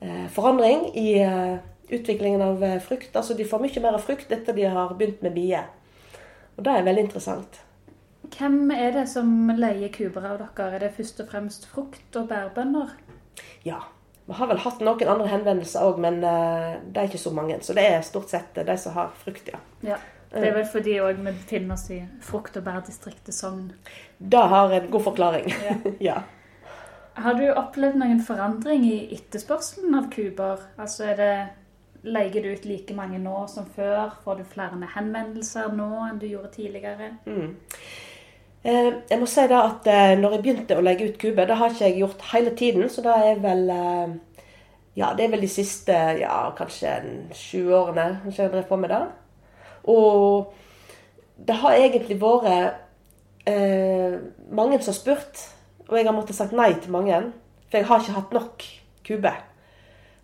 eh, 0.00 0.28
forandring 0.32 0.86
i 0.94 1.08
eh, 1.24 1.56
utviklingen 1.90 2.42
av 2.42 2.64
eh, 2.64 2.78
frukt. 2.80 3.16
Altså 3.16 3.34
de 3.34 3.48
får 3.48 3.64
mye 3.64 3.82
mer 3.82 3.98
frukt 4.02 4.32
etter 4.32 4.56
de 4.56 4.68
har 4.70 4.94
begynt 4.98 5.22
med 5.26 5.34
bier. 5.34 5.66
Og 6.56 6.64
det 6.64 6.76
er 6.76 6.86
veldig 6.86 7.06
interessant. 7.08 7.62
Hvem 8.30 8.70
er 8.74 8.92
det 8.94 9.06
som 9.10 9.30
leier 9.56 9.90
kuber 9.94 10.26
av 10.28 10.42
dere? 10.42 10.68
Er 10.76 10.84
det 10.84 10.92
først 10.98 11.22
og 11.24 11.30
fremst 11.32 11.66
frukt- 11.70 12.18
og 12.20 12.28
bærbønder? 12.30 12.92
Ja. 13.64 13.80
Vi 14.30 14.38
har 14.38 14.46
vel 14.46 14.62
hatt 14.62 14.82
noen 14.86 15.08
andre 15.10 15.26
henvendelser 15.26 15.82
òg, 15.82 15.96
men 15.98 16.20
uh, 16.22 16.78
det 16.86 17.02
er 17.02 17.08
ikke 17.10 17.18
så 17.18 17.32
mange. 17.34 17.56
Så 17.66 17.74
det 17.74 17.82
er 17.90 18.04
stort 18.06 18.30
sett 18.30 18.54
de 18.54 18.76
som 18.78 18.94
har 18.94 19.10
frukt, 19.18 19.50
ja. 19.50 19.58
ja. 19.82 19.96
Det 20.30 20.44
er 20.46 20.54
vel 20.54 20.68
fordi 20.70 20.92
òg 21.02 21.18
vi 21.18 21.32
befinner 21.32 21.74
oss 21.74 21.88
i 21.90 22.04
frukt- 22.22 22.54
og 22.60 22.62
bærdistriktet 22.68 23.34
Sogn. 23.34 23.72
Det 24.18 24.42
har 24.52 24.70
en 24.76 24.86
god 24.92 25.02
forklaring. 25.08 25.50
Ja. 25.50 25.74
ja. 26.10 26.20
Har 27.18 27.34
du 27.34 27.48
opplevd 27.50 27.98
noen 27.98 28.20
forandring 28.22 28.86
i 28.86 28.98
etterspørselen 29.16 29.96
av 29.98 30.06
kuber? 30.14 30.62
Altså 30.78 31.10
er 31.10 31.18
det 31.18 31.32
Leier 32.00 32.40
du 32.40 32.54
ut 32.54 32.64
like 32.64 32.94
mange 32.96 33.18
nå 33.20 33.42
som 33.50 33.66
før? 33.74 34.14
Får 34.24 34.38
du 34.38 34.46
flere 34.48 34.78
henvendelser 34.94 35.74
nå 35.76 35.88
enn 36.06 36.22
du 36.22 36.30
gjorde 36.30 36.54
tidligere? 36.54 37.10
Mm. 37.26 37.58
Eh, 38.62 38.92
jeg 39.08 39.16
må 39.16 39.24
si 39.30 39.46
da 39.48 39.62
at 39.70 39.86
eh, 39.88 40.18
når 40.20 40.34
jeg 40.34 40.42
begynte 40.44 40.76
å 40.76 40.84
legge 40.84 41.06
ut 41.08 41.20
kuber, 41.20 41.46
det 41.48 41.56
har 41.56 41.72
ikke 41.72 41.86
jeg 41.86 42.00
gjort 42.02 42.24
hele 42.34 42.50
tiden. 42.56 42.90
Så 42.92 43.04
det 43.04 43.14
er 43.16 43.40
vel 43.40 43.70
eh, 43.72 44.18
Ja, 44.98 45.12
det 45.16 45.24
er 45.24 45.32
vel 45.32 45.44
de 45.46 45.48
siste 45.48 45.94
ja, 46.20 46.50
kanskje 46.58 46.96
sju 47.36 47.70
årene 47.72 48.20
jeg 48.26 48.50
drev 48.52 48.66
på 48.68 48.76
med 48.76 48.90
det. 48.92 49.04
Og 49.88 50.50
det 51.40 51.56
har 51.62 51.78
egentlig 51.78 52.18
vært 52.20 52.82
eh, 53.48 54.18
mange 54.52 54.80
som 54.82 54.90
har 54.92 54.98
spurt, 54.98 55.44
og 55.88 55.96
jeg 55.96 56.08
har 56.08 56.16
måttet 56.16 56.36
sagt 56.36 56.52
nei 56.52 56.74
til 56.74 56.92
mange. 56.92 57.22
For 57.70 57.80
jeg 57.80 57.88
har 57.88 58.02
ikke 58.02 58.18
hatt 58.18 58.36
nok 58.36 58.66
kuber. 59.06 59.38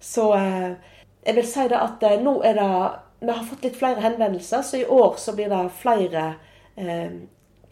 Så 0.03 0.27
eh, 0.37 0.77
jeg 1.25 1.39
vil 1.39 1.49
si 1.49 1.65
det 1.73 1.81
at 1.81 2.05
nå 2.21 2.37
er 2.45 2.61
det 2.61 2.71
Vi 3.17 3.33
har 3.33 3.47
fått 3.49 3.65
litt 3.65 3.79
flere 3.79 4.03
henvendelser, 4.05 4.61
så 4.61 4.77
i 4.77 4.85
år 4.85 5.17
så 5.17 5.33
blir 5.33 5.49
det 5.49 5.63
flere 5.81 6.27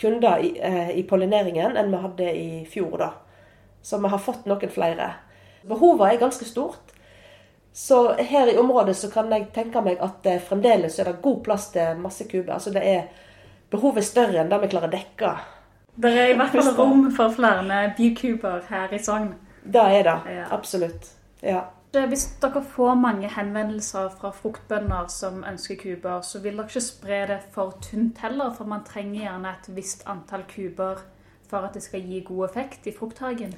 kunder 0.00 0.38
i, 0.38 0.58
eh, 0.60 0.90
i 0.98 1.02
pollineringen 1.02 1.76
enn 1.76 1.90
vi 1.90 2.02
hadde 2.02 2.32
i 2.36 2.64
fjor. 2.70 2.98
da. 2.98 3.12
Så 3.82 3.98
vi 3.98 4.08
har 4.08 4.18
fått 4.18 4.46
noen 4.46 4.70
flere. 4.70 5.14
Behovet 5.62 6.12
er 6.12 6.20
ganske 6.20 6.44
stort. 6.44 6.92
Så 7.72 8.12
her 8.12 8.52
i 8.52 8.58
området 8.58 8.96
så 8.96 9.10
kan 9.10 9.32
jeg 9.32 9.48
tenke 9.52 9.80
meg 9.82 9.98
at 10.00 10.22
det 10.22 10.42
fremdeles 10.46 10.98
er 10.98 11.04
det 11.04 11.22
god 11.22 11.42
plass 11.44 11.70
til 11.74 11.98
masse 11.98 12.24
kuber. 12.30 12.52
Altså 12.54 12.70
det 12.70 12.82
er 12.86 13.08
behovet 13.70 14.04
større 14.06 14.40
enn 14.40 14.52
det 14.52 14.60
vi 14.62 14.68
klarer 14.70 14.92
å 14.92 14.94
dekke. 14.94 15.32
Det 15.96 16.10
er 16.10 16.30
i 16.30 16.36
hvert 16.38 16.54
fall 16.54 16.74
rom 16.78 17.08
for 17.14 17.34
flere 17.34 17.80
bykuber 17.96 18.62
her 18.68 18.94
i 18.94 19.00
Sogn. 19.02 19.32
Det 19.64 19.82
er 19.98 20.06
det. 20.06 20.16
Ja. 20.36 20.46
Absolutt. 20.54 21.10
Ja. 21.42 21.64
Hvis 21.94 22.26
dere 22.42 22.62
får 22.74 22.94
mange 22.98 23.28
henvendelser 23.30 24.08
fra 24.18 24.30
fruktbønder 24.34 25.06
som 25.12 25.44
ønsker 25.46 25.78
kuber, 25.78 26.20
så 26.26 26.40
vil 26.42 26.56
dere 26.58 26.66
ikke 26.66 26.82
spre 26.82 27.20
det 27.30 27.40
for 27.54 27.76
tynt 27.82 28.18
heller, 28.24 28.50
for 28.56 28.66
man 28.70 28.82
trenger 28.86 29.20
gjerne 29.20 29.52
et 29.54 29.68
visst 29.76 30.02
antall 30.10 30.42
kuber 30.50 31.04
for 31.50 31.66
at 31.68 31.76
det 31.76 31.84
skal 31.84 32.02
gi 32.02 32.20
god 32.26 32.48
effekt 32.48 32.86
i 32.90 32.94
frukthagen. 32.96 33.54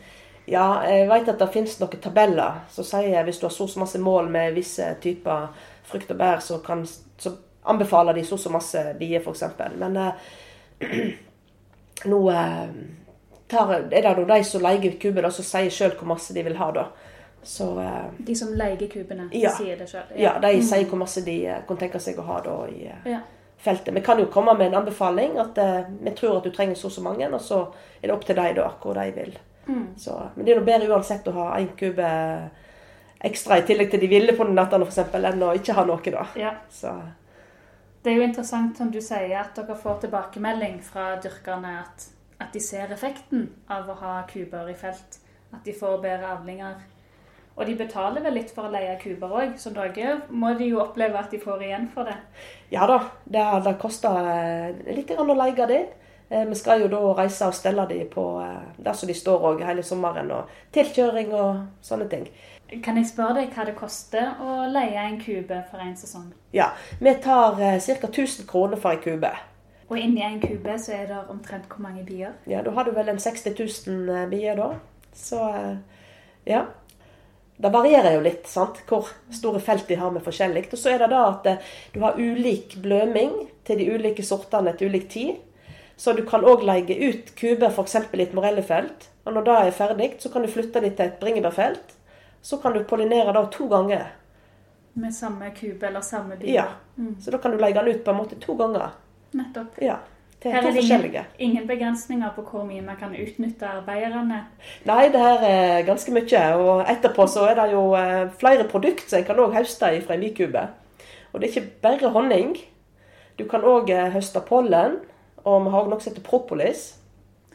Ja, 0.47 0.83
jeg 0.87 1.09
vet 1.11 1.31
at 1.33 1.41
det 1.41 1.49
finnes 1.55 1.79
noen 1.81 2.03
tabeller 2.03 2.61
som 2.71 2.87
sier 2.87 3.17
at 3.19 3.27
hvis 3.27 3.41
du 3.41 3.49
har 3.49 3.55
så 3.55 3.67
så 3.67 3.81
masse 3.83 3.99
mål 3.99 4.29
med 4.31 4.55
visse 4.55 4.85
typer 5.03 5.49
frukt 5.87 6.11
og 6.13 6.21
bær, 6.21 6.43
så, 6.45 6.61
kan, 6.63 6.85
så 7.19 7.33
anbefaler 7.65 8.15
de 8.15 8.25
så 8.25 8.37
og 8.37 8.43
så 8.45 8.53
masse 8.55 8.85
bier, 8.99 9.25
f.eks. 9.25 9.43
Men 9.81 9.97
eh, 9.97 11.11
nå 12.13 12.21
eh, 12.31 12.71
tar, 13.49 13.75
er 13.91 14.15
det 14.15 14.29
de 14.29 14.39
som 14.45 14.63
leier 14.63 15.01
kuber, 15.03 15.31
som 15.31 15.47
sier 15.47 15.73
sjøl 15.73 15.97
hvor 15.99 16.15
masse 16.15 16.35
de 16.35 16.47
vil 16.47 16.59
ha, 16.61 16.71
da. 16.75 16.87
Så 17.43 17.79
eh, 17.81 18.11
De 18.19 18.35
som 18.35 18.49
leier 18.55 18.89
kubene, 18.91 19.29
Ja. 19.33 19.51
sier 19.55 19.77
det 19.79 19.89
sjøl. 19.89 20.05
ja, 20.19 20.39
de 20.43 20.63
sier 20.63 20.85
hvor 20.91 20.99
masse 20.99 21.23
de 21.25 21.47
eh, 21.47 21.63
kan 21.69 21.77
tenke 21.77 22.01
seg 22.03 22.19
å 22.19 22.23
ha 22.27 22.41
da 22.43 22.57
i 22.69 22.87
eh, 22.87 23.11
Ja. 23.13 23.21
feltet. 23.59 23.95
Vi 23.95 24.01
kan 24.01 24.19
jo 24.19 24.27
komme 24.27 24.55
med 24.59 24.67
en 24.67 24.81
anbefaling 24.83 25.39
at 25.39 25.59
uh, 25.59 25.85
vi 26.01 26.11
tror 26.11 26.37
at 26.39 26.45
du 26.45 26.51
trenger 26.51 26.75
så 26.75 26.87
og 26.87 26.93
så 26.93 27.03
mange, 27.03 27.29
og 27.35 27.41
så 27.41 27.61
er 28.03 28.09
det 28.09 28.13
opp 28.15 28.25
til 28.27 28.37
deg 28.37 28.57
da 28.57 28.67
hvor 28.83 28.95
de 28.95 29.11
vil. 29.13 29.39
Mm. 29.69 29.87
Så, 29.99 30.17
men 30.37 30.45
det 30.47 30.53
er 30.53 30.59
noe 30.61 30.67
bedre 30.67 30.91
uansett 30.95 31.27
å 31.27 31.33
ha 31.33 31.47
én 31.59 31.71
kube 31.79 32.11
ekstra 33.25 33.59
i 33.59 33.65
tillegg 33.67 33.91
til 33.91 34.01
de 34.01 34.11
ville 34.11 34.35
på 34.37 34.45
nattene 34.45 34.85
f.eks., 34.87 35.15
enn 35.15 35.43
å 35.43 35.55
ikke 35.57 35.75
ha 35.75 35.85
noe, 35.89 36.13
da. 36.13 36.27
ja. 36.37 36.53
Så 36.71 36.93
Det 38.05 38.13
er 38.13 38.17
jo 38.21 38.27
interessant 38.29 38.77
som 38.79 38.91
du 38.91 39.01
sier, 39.01 39.33
at 39.41 39.57
dere 39.57 39.75
får 39.75 40.03
tilbakemelding 40.05 40.77
fra 40.83 41.17
dyrkerne 41.23 41.73
at, 41.81 42.05
at 42.39 42.53
de 42.53 42.61
ser 42.61 42.93
effekten 42.95 43.49
av 43.69 43.89
å 43.91 43.97
ha 44.03 44.21
kuber 44.31 44.69
i 44.71 44.75
felt. 44.75 45.19
At 45.53 45.65
de 45.65 45.73
får 45.73 45.99
bedre 46.03 46.29
avlinger. 46.37 46.77
Og 47.57 47.67
de 47.67 47.75
betaler 47.75 48.21
vel 48.21 48.35
litt 48.37 48.51
for 48.53 48.69
å 48.69 48.73
leie 48.73 48.99
kuber 49.01 49.33
òg, 49.33 49.55
så 49.57 49.71
da 49.73 49.89
må 50.29 50.53
de 50.59 50.67
jo 50.69 50.81
oppleve 50.83 51.17
at 51.19 51.31
de 51.33 51.41
får 51.41 51.63
igjen 51.65 51.87
for 51.95 52.05
det. 52.05 52.17
ja 52.71 52.87
da, 52.87 52.99
det, 53.25 53.45
det 53.65 53.79
koster 53.81 54.29
eh, 54.33 54.97
litt 54.97 55.15
å 55.17 55.25
leie 55.25 55.67
det 55.71 55.85
Eh, 56.29 56.45
Vi 56.45 56.55
skal 56.55 56.81
jo 56.83 56.89
da 56.91 57.01
reise 57.15 57.47
og 57.47 57.55
stelle 57.55 57.87
de 57.87 58.01
på 58.11 58.25
eh, 58.43 58.63
der 58.83 58.93
som 58.93 59.07
de 59.07 59.15
står 59.15 59.45
òg 59.51 59.63
hele 59.67 59.83
sommeren, 59.87 60.31
og 60.35 60.51
tilkjøring 60.75 61.33
og 61.35 61.67
sånne 61.87 62.09
ting. 62.11 62.27
Kan 62.83 62.99
jeg 62.99 63.07
spørre 63.13 63.37
deg 63.41 63.53
hva 63.55 63.67
det 63.69 63.77
koster 63.79 64.41
å 64.43 64.65
leie 64.67 65.05
en 65.07 65.21
kube 65.23 65.61
for 65.71 65.83
en 65.83 65.95
sesong? 65.97 66.33
Ja, 66.53 66.73
vi 66.99 67.13
tar 67.23 67.55
ca. 67.55 68.09
1000 68.09 68.49
kroner 68.51 68.81
for 68.83 68.97
en 68.97 69.05
kube. 69.05 69.31
Og 69.87 70.01
inni 70.03 70.25
en 70.27 70.41
kube 70.43 70.75
så 70.83 70.97
er 70.97 71.07
det 71.13 71.21
omtrent 71.31 71.69
hvor 71.71 71.85
mange 71.85 72.03
bier? 72.03 72.35
Ja, 72.51 72.65
da 72.67 72.73
har 72.75 72.85
du 72.85 72.91
vel 72.91 73.13
en 73.13 73.23
60 73.23 73.55
000 73.87 74.17
eh, 74.17 74.27
bier 74.33 74.59
da. 74.59 74.73
Så 75.15 75.39
ja. 76.47 76.65
Det 77.57 77.71
varierer 77.73 78.15
jo 78.15 78.21
litt 78.21 78.47
sant? 78.49 78.83
hvor 78.89 79.09
store 79.33 79.61
felt 79.65 79.87
de 79.89 79.97
har 79.97 80.11
med 80.13 80.23
forskjellig. 80.25 80.67
Og 80.73 80.79
så 80.79 80.91
er 80.93 80.99
det 80.99 81.11
da 81.11 81.23
at 81.31 81.47
eh, 81.47 81.57
du 81.95 82.01
har 82.03 82.19
ulik 82.21 82.77
bløming 82.85 83.49
til 83.65 83.79
de 83.81 83.87
ulike 83.95 84.23
sortene 84.27 84.75
til 84.77 84.91
ulik 84.93 85.09
tid. 85.09 85.37
Så 85.97 86.13
du 86.13 86.23
kan 86.29 86.45
òg 86.45 86.63
legge 86.69 86.93
ut 87.09 87.31
kuber 87.39 87.71
f.eks. 87.73 87.95
i 88.13 88.23
et 88.27 88.35
morellefelt. 88.37 89.09
Og 89.25 89.33
når 89.33 89.47
det 89.47 89.55
er 89.57 89.71
ferdig, 89.79 90.11
så 90.21 90.29
kan 90.29 90.45
du 90.45 90.49
flytte 90.53 90.81
de 90.85 90.91
til 90.91 91.07
et 91.07 91.17
bringebærfelt. 91.21 91.95
Så 92.43 92.59
kan 92.63 92.77
du 92.77 92.85
pollinere 92.85 93.33
da 93.33 93.47
to 93.51 93.69
ganger. 93.73 94.05
Med 94.93 95.15
samme 95.15 95.49
kube 95.57 95.87
eller 95.87 96.01
samme 96.05 96.37
bil? 96.37 96.53
Ja. 96.53 96.67
Mm, 96.97 97.17
Så 97.21 97.31
da 97.33 97.39
kan 97.39 97.51
du 97.51 97.59
legge 97.59 97.81
den 97.81 97.97
ut 97.97 98.05
på 98.05 98.11
en 98.13 98.17
måte 98.21 98.37
to 98.41 98.55
ganger. 98.57 98.91
nettopp. 99.33 99.81
Ja, 99.83 99.97
Til 100.47 100.55
Her 100.55 100.67
er 100.69 100.77
det 100.77 100.83
ingen, 100.85 101.25
ingen 101.39 101.65
begrensninger 101.67 102.31
på 102.37 102.45
hvor 102.47 102.67
mye 102.69 102.85
man 102.87 102.99
kan 103.01 103.15
utnytte 103.19 103.67
arbeiderne. 103.67 104.45
Nei, 104.87 105.09
det 105.11 105.23
her 105.23 105.47
er 105.49 105.87
ganske 105.89 106.13
mye. 106.15 106.43
Og 106.55 106.85
etterpå 106.93 107.27
så 107.27 107.49
er 107.51 107.59
det 107.59 107.73
jo 107.73 107.83
eh, 107.99 108.29
flere 108.39 108.69
produkter 108.71 109.09
som 109.11 109.19
en 109.19 109.27
kan 109.27 109.41
også 109.43 109.59
høste 109.59 109.91
fra 110.07 110.15
en 110.15 110.23
bikube. 110.23 110.63
Og 111.33 111.41
det 111.41 111.49
er 111.49 111.57
ikke 111.57 111.81
bare 111.83 112.13
honning. 112.15 112.55
Du 113.39 113.45
kan 113.51 113.67
òg 113.67 113.91
høste 114.15 114.41
pollen. 114.47 115.01
Og 115.43 115.67
vi 115.67 115.75
har 115.75 115.83
òg 115.83 115.91
noe 115.91 116.03
som 116.03 116.13
heter 116.13 116.27
propolis. 116.27 116.87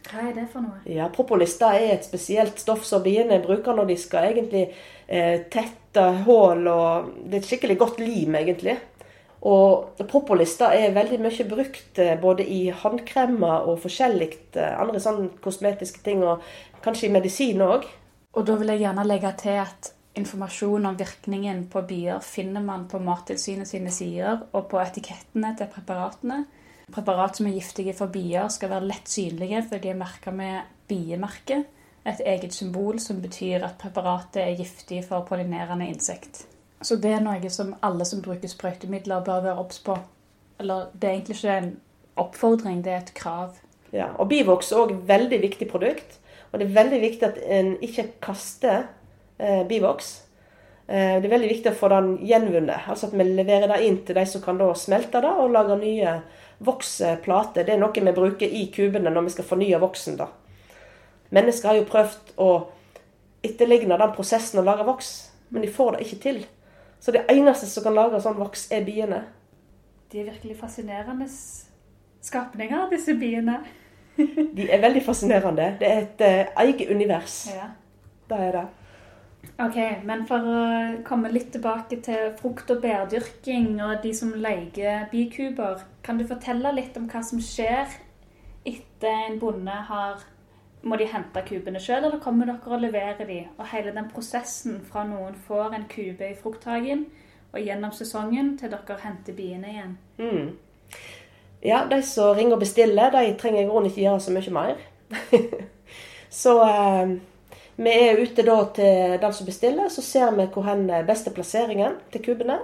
Hva 0.10 0.28
er 0.28 0.34
det 0.36 0.48
for 0.52 0.66
noe? 0.66 0.82
Ja, 0.90 1.08
Propolis 1.14 1.54
det 1.62 1.70
er 1.78 1.94
et 1.94 2.08
spesielt 2.08 2.60
stoff 2.60 2.84
som 2.88 3.04
biene 3.06 3.40
bruker 3.44 3.76
når 3.78 3.92
de 3.92 3.98
skal 4.02 4.32
egentlig 4.32 4.64
eh, 5.08 5.44
tette 5.54 6.06
hull. 6.26 6.66
og 6.68 7.12
Det 7.24 7.38
er 7.38 7.44
et 7.44 7.50
skikkelig 7.52 7.78
godt 7.80 8.02
lim, 8.04 8.36
egentlig. 8.40 8.78
Og 9.42 10.04
propolis 10.10 10.54
er 10.62 10.94
veldig 10.94 11.18
mye 11.24 11.46
brukt 11.50 12.00
eh, 12.00 12.14
både 12.22 12.46
i 12.46 12.68
håndkremer 12.70 13.66
og 13.72 13.80
forskjellig 13.82 14.30
eh, 14.54 14.76
andre 14.78 15.02
sånn 15.02 15.32
kosmetiske 15.42 16.04
ting, 16.06 16.22
og 16.22 16.46
kanskje 16.86 17.10
i 17.10 17.16
medisin 17.16 17.64
òg. 17.66 17.88
Og 18.38 18.46
da 18.46 18.56
vil 18.60 18.70
jeg 18.74 18.84
gjerne 18.84 19.08
legge 19.08 19.34
til 19.42 19.58
at 19.64 19.92
informasjon 20.22 20.86
om 20.86 21.00
virkningen 21.00 21.66
på 21.72 21.82
bier 21.88 22.22
finner 22.24 22.62
man 22.62 22.86
på 22.92 23.00
Mattilsynet 23.02 23.70
sine 23.70 23.92
sider 23.94 24.44
og 24.52 24.68
på 24.70 24.80
etikettene 24.84 25.56
til 25.58 25.72
preparatene. 25.74 26.44
Preparat 26.92 27.40
som 27.40 27.48
er 27.48 27.56
giftige 27.56 27.96
for 27.98 28.12
bier, 28.12 28.50
skal 28.52 28.74
være 28.74 28.90
lett 28.92 29.10
synlige, 29.10 29.64
for 29.70 29.82
de 29.82 29.94
er 29.94 30.00
merka 30.00 30.34
med 30.36 30.70
biemerke. 30.92 31.64
Et 32.06 32.24
eget 32.34 32.54
symbol 32.54 33.00
som 33.00 33.22
betyr 33.24 33.64
at 33.64 33.78
preparatet 33.82 34.42
er 34.44 34.58
giftig 34.60 35.04
for 35.08 35.26
pollinerende 35.26 35.88
insekt. 35.88 36.46
Så 36.82 36.98
det 36.98 37.12
er 37.14 37.22
noe 37.24 37.50
som 37.54 37.76
alle 37.86 38.06
som 38.10 38.24
bruker 38.26 38.50
sprøytemidler, 38.50 39.24
bør 39.26 39.44
være 39.46 39.60
obs 39.62 39.80
på. 39.86 39.98
Eller 40.62 40.90
det 40.94 41.08
er 41.08 41.14
egentlig 41.14 41.38
ikke 41.38 41.58
en 41.58 41.76
oppfordring, 42.22 42.82
det 42.86 42.94
er 42.94 43.04
et 43.04 43.14
krav. 43.18 43.60
Ja, 43.92 44.12
og 44.18 44.30
Bivox 44.32 44.72
er 44.72 44.82
òg 44.82 44.96
et 44.96 45.08
veldig 45.10 45.40
viktig 45.44 45.68
produkt. 45.70 46.18
Og 46.52 46.60
det 46.60 46.68
er 46.68 46.76
veldig 46.76 47.00
viktig 47.02 47.28
at 47.28 47.40
en 47.60 47.74
ikke 47.84 48.08
kaster 48.24 48.86
eh, 49.40 49.64
Bivox. 49.68 50.12
Eh, 50.88 51.18
det 51.22 51.28
er 51.28 51.34
veldig 51.34 51.50
viktig 51.52 51.72
å 51.72 51.80
få 51.80 51.90
den 51.94 52.14
gjenvunnet. 52.28 52.90
Altså 52.92 53.08
at 53.08 53.16
vi 53.16 53.28
leverer 53.30 53.72
det 53.72 53.82
inn 53.88 54.02
til 54.06 54.18
de 54.18 54.26
som 54.28 54.44
kan 54.44 54.60
da 54.60 54.72
smelte 54.76 55.22
det 55.24 55.32
og 55.32 55.54
lage 55.54 55.78
nye 55.80 56.18
voksplater. 56.66 57.66
Det 57.68 57.76
er 57.76 57.82
noe 57.82 57.94
vi 57.96 58.16
bruker 58.16 58.48
i 58.48 58.66
kubene 58.74 59.14
når 59.14 59.30
vi 59.30 59.36
skal 59.38 59.50
fornye 59.54 59.82
voksen. 59.82 60.18
da. 60.20 60.32
Mennesker 61.32 61.72
har 61.72 61.80
jo 61.80 61.88
prøvd 61.88 62.34
å 62.44 62.50
etterligne 63.46 63.98
den 63.98 64.16
prosessen 64.16 64.60
å 64.60 64.66
lage 64.66 64.86
voks, 64.86 65.14
men 65.50 65.64
de 65.64 65.72
får 65.72 65.96
det 65.96 66.06
ikke 66.06 66.24
til. 66.26 66.42
Så 67.02 67.12
det 67.12 67.26
eneste 67.34 67.66
som 67.66 67.84
kan 67.84 67.98
lage 67.98 68.22
sånn 68.22 68.38
voks, 68.38 68.68
er 68.72 68.86
biene. 68.86 69.24
De 70.12 70.22
er 70.22 70.28
virkelig 70.30 70.60
fascinerende 70.60 71.26
skapninger, 72.22 72.90
disse 72.92 73.16
biene. 73.18 73.62
De 74.58 74.68
er 74.68 74.84
veldig 74.84 75.02
fascinerende. 75.06 75.72
Det 75.80 75.88
er 75.88 76.04
et 76.06 76.22
uh, 76.22 76.62
eget 76.66 76.92
univers. 76.94 77.48
Ja. 77.56 77.72
Det 78.30 78.38
er 78.38 78.52
det. 78.60 78.68
Ok, 79.62 79.78
men 80.06 80.28
for 80.30 80.46
å 80.46 80.60
komme 81.06 81.32
litt 81.34 81.50
tilbake 81.56 81.98
til 82.06 82.30
frukt- 82.38 82.70
og 82.74 82.84
bærdyrking 82.84 83.82
og 83.82 84.04
de 84.04 84.14
som 84.16 84.36
leier 84.38 85.08
bikuber, 85.12 85.82
kan 86.06 86.22
du 86.22 86.28
fortelle 86.30 86.74
litt 86.78 86.98
om 86.98 87.08
hva 87.10 87.24
som 87.26 87.42
skjer 87.42 87.90
etter 88.68 89.26
en 89.28 89.40
bonde 89.42 89.78
har 89.90 90.22
Må 90.82 90.98
de 90.98 91.06
hente 91.06 91.44
kubene 91.46 91.80
sjøl, 91.80 92.08
eller 92.08 92.22
kommer 92.24 92.50
dere 92.50 92.74
og 92.74 92.82
leverer 92.82 93.28
de? 93.28 93.40
Og 93.60 93.68
hele 93.70 93.94
den 93.94 94.08
prosessen 94.10 94.80
fra 94.82 95.04
noen 95.06 95.36
får 95.48 95.76
en 95.78 95.86
kube 95.92 96.32
i 96.32 96.38
frukthagen, 96.38 97.06
og 97.52 97.62
gjennom 97.62 97.94
sesongen 97.94 98.56
til 98.58 98.72
dere 98.74 98.98
henter 99.04 99.38
biene 99.38 99.74
igjen. 99.74 99.98
Mm. 100.18 100.48
Ja, 101.62 101.84
de 101.90 102.02
som 102.02 102.34
ringer 102.38 102.58
og 102.58 102.64
bestiller, 102.64 103.14
de 103.14 103.36
trenger 103.38 103.62
i 103.62 103.68
grunnen 103.70 103.92
ikke 103.92 104.02
gjøre 104.08 104.24
så 104.26 104.34
mye 104.34 104.56
mer. 104.56 104.82
så 106.42 106.56
eh, 106.66 107.14
vi 107.82 107.94
er 107.94 108.22
ute 108.22 108.46
da 108.48 108.58
til 108.74 109.20
den 109.22 109.34
som 109.38 109.46
bestiller, 109.46 109.90
så 109.94 110.02
ser 110.02 110.34
vi 110.38 110.48
hvor 110.54 110.66
hen 110.66 110.88
beste 111.06 111.34
plasseringen 111.36 112.00
til 112.14 112.26
kubene. 112.26 112.58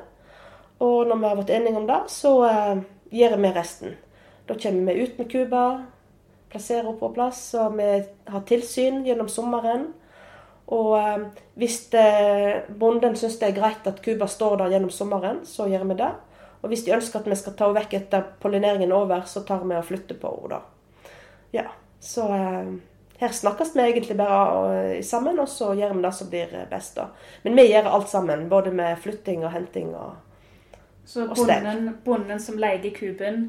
Og 0.80 1.08
når 1.08 1.22
vi 1.22 1.30
har 1.30 1.38
vært 1.40 1.54
enige 1.54 1.78
om 1.78 1.86
det, 1.90 2.00
så 2.14 2.34
eh, 2.50 2.82
gjør 3.14 3.38
vi 3.42 3.54
resten. 3.54 3.96
Da 4.50 4.58
kommer 4.58 4.94
vi 4.94 5.04
ut 5.04 5.18
med 5.20 5.30
kuber, 5.32 5.80
plasserer 6.52 6.86
henne 6.86 7.00
på 7.00 7.10
plass, 7.16 7.42
og 7.60 7.78
vi 7.78 7.88
har 8.32 8.46
tilsyn 8.48 9.04
gjennom 9.08 9.30
sommeren. 9.32 9.90
Og 10.76 10.98
eh, 11.00 11.28
hvis 11.60 11.80
eh, 11.96 12.64
bonden 12.80 13.16
syns 13.16 13.38
det 13.40 13.52
er 13.52 13.60
greit 13.60 13.88
at 13.88 14.02
kuba 14.04 14.28
står 14.28 14.58
der 14.62 14.76
gjennom 14.76 14.92
sommeren, 14.92 15.44
så 15.48 15.68
gjør 15.72 15.86
vi 15.92 16.00
det. 16.02 16.12
Og 16.62 16.72
hvis 16.72 16.84
de 16.84 16.96
ønsker 16.96 17.22
at 17.22 17.30
vi 17.30 17.38
skal 17.40 17.56
ta 17.56 17.70
henne 17.70 17.80
vekk 17.80 17.98
etter 18.02 18.28
pollineringen 18.44 18.92
er 18.92 18.98
over, 18.98 19.24
så 19.30 19.46
tar 19.48 19.64
vi 19.64 19.78
og 19.78 19.88
flytter 19.88 20.20
på 20.20 20.34
henne, 20.36 20.58
da. 20.58 21.14
Ja, 21.56 21.68
så 22.04 22.28
eh, 22.36 22.72
her 23.22 23.34
snakkes 23.34 23.72
vi 23.76 23.86
egentlig 23.86 24.18
bare 24.20 25.04
sammen, 25.04 25.40
og 25.40 25.48
så 25.50 25.72
gjør 25.78 25.96
vi 25.96 26.04
det 26.04 26.14
som 26.14 26.32
blir 26.34 26.58
best, 26.70 27.00
da. 27.00 27.08
Men 27.46 27.56
vi 27.58 27.70
gjør 27.72 27.88
alt 27.98 28.12
sammen, 28.12 28.50
både 28.50 28.74
med 28.76 29.00
flytting 29.02 29.46
og 29.46 29.54
henting 29.56 29.96
og, 29.96 30.18
Så 31.06 31.30
og 31.30 31.38
stell. 31.38 31.64
bonden, 31.64 31.96
bonden 32.06 32.44
som 32.44 32.60
leier 32.60 32.92
kuben, 32.94 33.48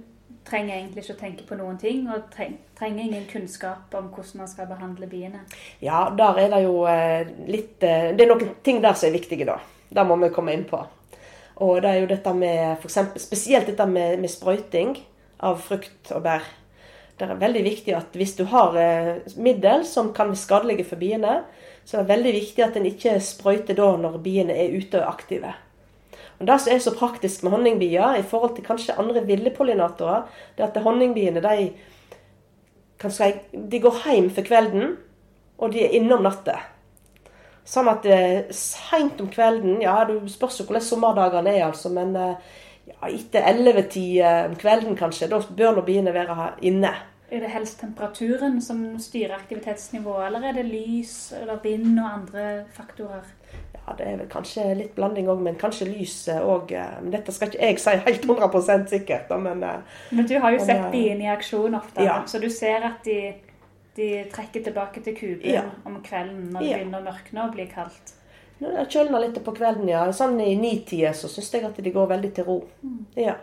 trenger 0.48 0.76
egentlig 0.76 1.04
ikke 1.04 1.16
å 1.16 1.20
tenke 1.20 1.46
på 1.48 1.58
noen 1.58 1.78
ting, 1.80 2.06
og 2.12 2.28
treng, 2.32 2.54
trenger 2.78 3.04
ingen 3.04 3.26
kunnskap 3.30 3.94
om 3.98 4.10
hvordan 4.14 4.42
man 4.42 4.50
skal 4.50 4.68
behandle 4.70 5.08
biene. 5.10 5.42
Ja, 5.84 6.06
der 6.16 6.40
er 6.44 6.54
det 6.54 6.62
jo 6.64 6.84
eh, 6.88 7.32
litt 7.48 7.84
eh, 7.84 8.12
Det 8.16 8.24
er 8.24 8.30
noen 8.32 8.54
ting 8.64 8.80
der 8.84 8.96
som 8.96 9.10
er 9.10 9.18
viktige, 9.18 9.48
da. 9.48 9.58
Det 9.88 10.04
må 10.06 10.16
vi 10.20 10.32
komme 10.34 10.54
inn 10.56 10.66
på. 10.68 10.80
Og 11.64 11.82
det 11.82 11.90
er 11.90 12.00
jo 12.02 12.10
dette 12.10 12.32
med 12.36 12.78
f.eks. 12.78 12.98
Spesielt 13.18 13.68
dette 13.70 13.86
med, 13.88 14.18
med 14.22 14.30
sprøyting 14.30 14.96
av 15.44 15.60
frukt 15.62 16.12
og 16.14 16.24
bær. 16.26 16.46
Det 17.18 17.26
er 17.26 17.40
veldig 17.40 17.64
viktig 17.66 17.94
at 17.98 18.14
hvis 18.14 18.36
du 18.38 18.44
har 18.52 18.76
eh, 18.78 19.16
middel 19.42 19.84
som 19.86 20.12
kan 20.14 20.30
være 20.30 20.42
skadelige 20.44 20.86
for 20.86 21.00
biene, 21.00 21.40
så 21.84 21.98
er 21.98 22.04
det 22.04 22.12
veldig 22.12 22.34
viktig 22.36 22.64
at 22.64 22.76
en 22.78 22.86
ikke 22.86 23.16
sprøyter 23.24 23.78
da 23.78 23.88
når 23.98 24.20
biene 24.22 24.54
er 24.54 24.76
ute 24.76 25.00
og 25.00 25.16
aktive. 25.16 25.54
Og 26.38 26.46
Det 26.46 26.60
som 26.60 26.72
er 26.72 26.78
så 26.78 26.94
praktisk 26.94 27.42
med 27.42 27.50
honningbier 27.50 28.18
i 28.18 28.22
forhold 28.22 28.54
til 28.56 28.64
kanskje 28.64 28.98
andre 28.98 29.24
ville 29.26 29.50
pollinatorer, 29.50 30.22
det 30.56 30.64
er 30.64 30.70
at 30.70 30.82
honningbiene 30.82 31.42
de, 31.42 31.70
si, 33.10 33.30
de 33.72 33.80
går 33.80 34.02
hjem 34.04 34.30
for 34.30 34.46
kvelden, 34.46 34.96
og 35.58 35.72
de 35.72 35.82
er 35.84 35.96
inne 35.98 36.14
om 36.14 36.22
natta. 36.22 36.60
Sånn 37.68 37.90
at 37.90 38.06
eh, 38.08 38.46
seint 38.54 39.18
om 39.20 39.28
kvelden 39.28 39.82
Ja, 39.82 40.00
du 40.08 40.22
spørs 40.30 40.60
jo 40.60 40.64
hvordan 40.64 40.84
sommerdagene 40.84 41.52
er, 41.58 41.66
altså, 41.66 41.90
men 41.92 42.14
eh, 42.16 42.54
ja, 42.88 43.10
etter 43.10 43.44
11-tid 43.50 44.22
eh, 44.22 44.44
om 44.48 44.56
kvelden 44.56 44.96
kanskje, 44.96 45.28
da 45.28 45.42
bør 45.42 45.76
nå 45.76 45.84
biene 45.84 46.14
være 46.14 46.38
her 46.38 46.62
inne. 46.70 46.94
Er 47.28 47.42
det 47.44 47.50
helst 47.52 47.82
temperaturen 47.82 48.56
som 48.64 48.86
styrer 49.02 49.34
aktivitetsnivået, 49.36 50.30
eller 50.30 50.48
er 50.48 50.56
det 50.56 50.64
lys 50.70 51.34
eller 51.42 51.60
vind 51.60 51.98
og 51.98 52.08
andre 52.08 52.46
faktorer? 52.72 53.26
Ja, 53.88 53.94
Det 53.96 54.06
er 54.06 54.16
vel 54.20 54.28
kanskje 54.28 54.64
litt 54.76 54.94
blanding 54.94 55.28
òg, 55.32 55.40
men 55.40 55.54
kanskje 55.56 55.86
lyset 55.88 56.42
òg. 56.44 56.72
Men 57.02 57.10
dette 57.14 57.32
skal 57.32 57.48
ikke 57.48 57.60
jeg 57.62 57.78
si 57.80 57.90
helt 58.04 58.24
100 58.28 58.88
sikkert. 58.90 59.30
Men 59.40 59.62
eh, 59.62 59.80
Men 60.10 60.26
du 60.26 60.38
har 60.38 60.50
jo 60.52 60.58
Men, 60.58 60.66
sett 60.66 60.82
de 60.82 60.90
biene 60.92 61.24
i 61.24 61.32
aksjon 61.36 61.74
ofte, 61.74 62.04
ja. 62.04 62.22
så 62.26 62.38
du 62.40 62.48
ser 62.50 62.84
at 62.84 63.02
de, 63.04 63.34
de 63.96 64.24
trekker 64.32 64.64
tilbake 64.64 65.02
til 65.02 65.16
kuben 65.16 65.50
Ja. 65.54 65.62
om 65.86 66.02
kvelden 66.02 66.50
når 66.52 66.60
det 66.60 66.68
Ja. 66.70 66.76
begynner 66.78 67.00
å 67.00 67.04
mørkne 67.12 67.44
og 67.48 67.52
bli 67.54 67.66
kaldt. 67.66 68.14
Når 68.60 68.72
det 68.76 68.88
kjølner 68.90 69.20
litt 69.20 69.44
på 69.44 69.54
kvelden, 69.54 69.88
ja. 69.88 70.04
Sånn 70.12 70.40
i 70.40 70.56
nitida 70.58 71.12
så 71.14 71.28
syns 71.30 71.52
jeg 71.52 71.64
at 71.64 71.76
de 71.76 71.90
går 71.90 72.08
veldig 72.08 72.34
til 72.34 72.44
ro. 72.44 72.64
Ja. 73.16 73.36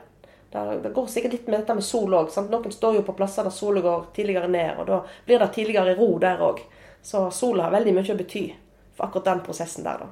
Det, 0.52 0.84
det 0.84 0.94
går 0.94 1.08
sikkert 1.08 1.32
litt 1.32 1.48
med 1.48 1.60
dette 1.60 1.74
med 1.74 1.84
sol 1.84 2.12
òg. 2.12 2.30
Noen 2.52 2.72
står 2.72 2.96
jo 2.96 3.02
på 3.02 3.16
plasser 3.16 3.44
der 3.44 3.52
sola 3.52 3.82
går 3.82 4.06
tidligere 4.14 4.48
ned, 4.48 4.78
og 4.80 4.88
da 4.88 5.02
blir 5.26 5.40
det 5.40 5.52
tidligere 5.56 5.96
ro 5.98 6.18
der 6.20 6.38
òg. 6.38 6.60
Så 7.02 7.30
sola 7.32 7.64
har 7.64 7.72
veldig 7.72 7.94
mye 7.96 8.14
å 8.14 8.18
bety 8.18 8.54
for 8.96 9.08
akkurat 9.08 9.26
den 9.26 9.42
prosessen 9.42 9.84
der, 9.84 9.98
da. 10.00 10.06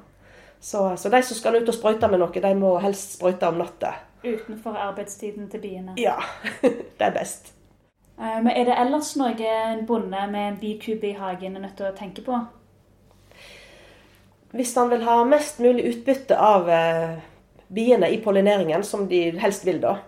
Så, 0.64 0.96
så 0.96 1.08
de 1.12 1.22
som 1.22 1.36
skal 1.36 1.58
ut 1.60 1.68
og 1.68 1.76
sprøyte 1.76 2.08
med 2.08 2.22
noe, 2.22 2.40
de 2.40 2.50
må 2.56 2.70
helst 2.80 3.18
sprøyte 3.18 3.50
om 3.50 3.58
natta. 3.60 3.90
Utenfor 4.24 4.78
arbeidstiden 4.80 5.50
til 5.52 5.60
biene. 5.60 5.92
Ja. 6.00 6.14
det 6.62 7.04
er 7.04 7.12
best. 7.12 7.50
Eh, 8.16 8.38
Men 8.40 8.48
er 8.54 8.64
det 8.70 8.76
ellers 8.80 9.10
noe 9.20 9.34
en 9.36 9.82
bonde 9.86 10.22
med 10.32 10.48
en 10.48 10.56
bikube 10.62 11.10
i 11.10 11.18
hagen 11.18 11.58
er 11.58 11.66
nødt 11.66 11.76
til 11.76 11.90
å 11.90 11.96
tenke 11.98 12.24
på? 12.24 12.38
Hvis 14.56 14.72
han 14.78 14.88
vil 14.88 15.04
ha 15.04 15.18
mest 15.28 15.60
mulig 15.60 15.84
utbytte 15.90 16.38
av 16.40 16.70
eh, 16.72 17.18
biene 17.68 18.08
i 18.14 18.20
pollineringen, 18.24 18.86
som 18.88 19.04
de 19.10 19.20
helst 19.42 19.66
vil, 19.68 19.82
da, 19.82 19.98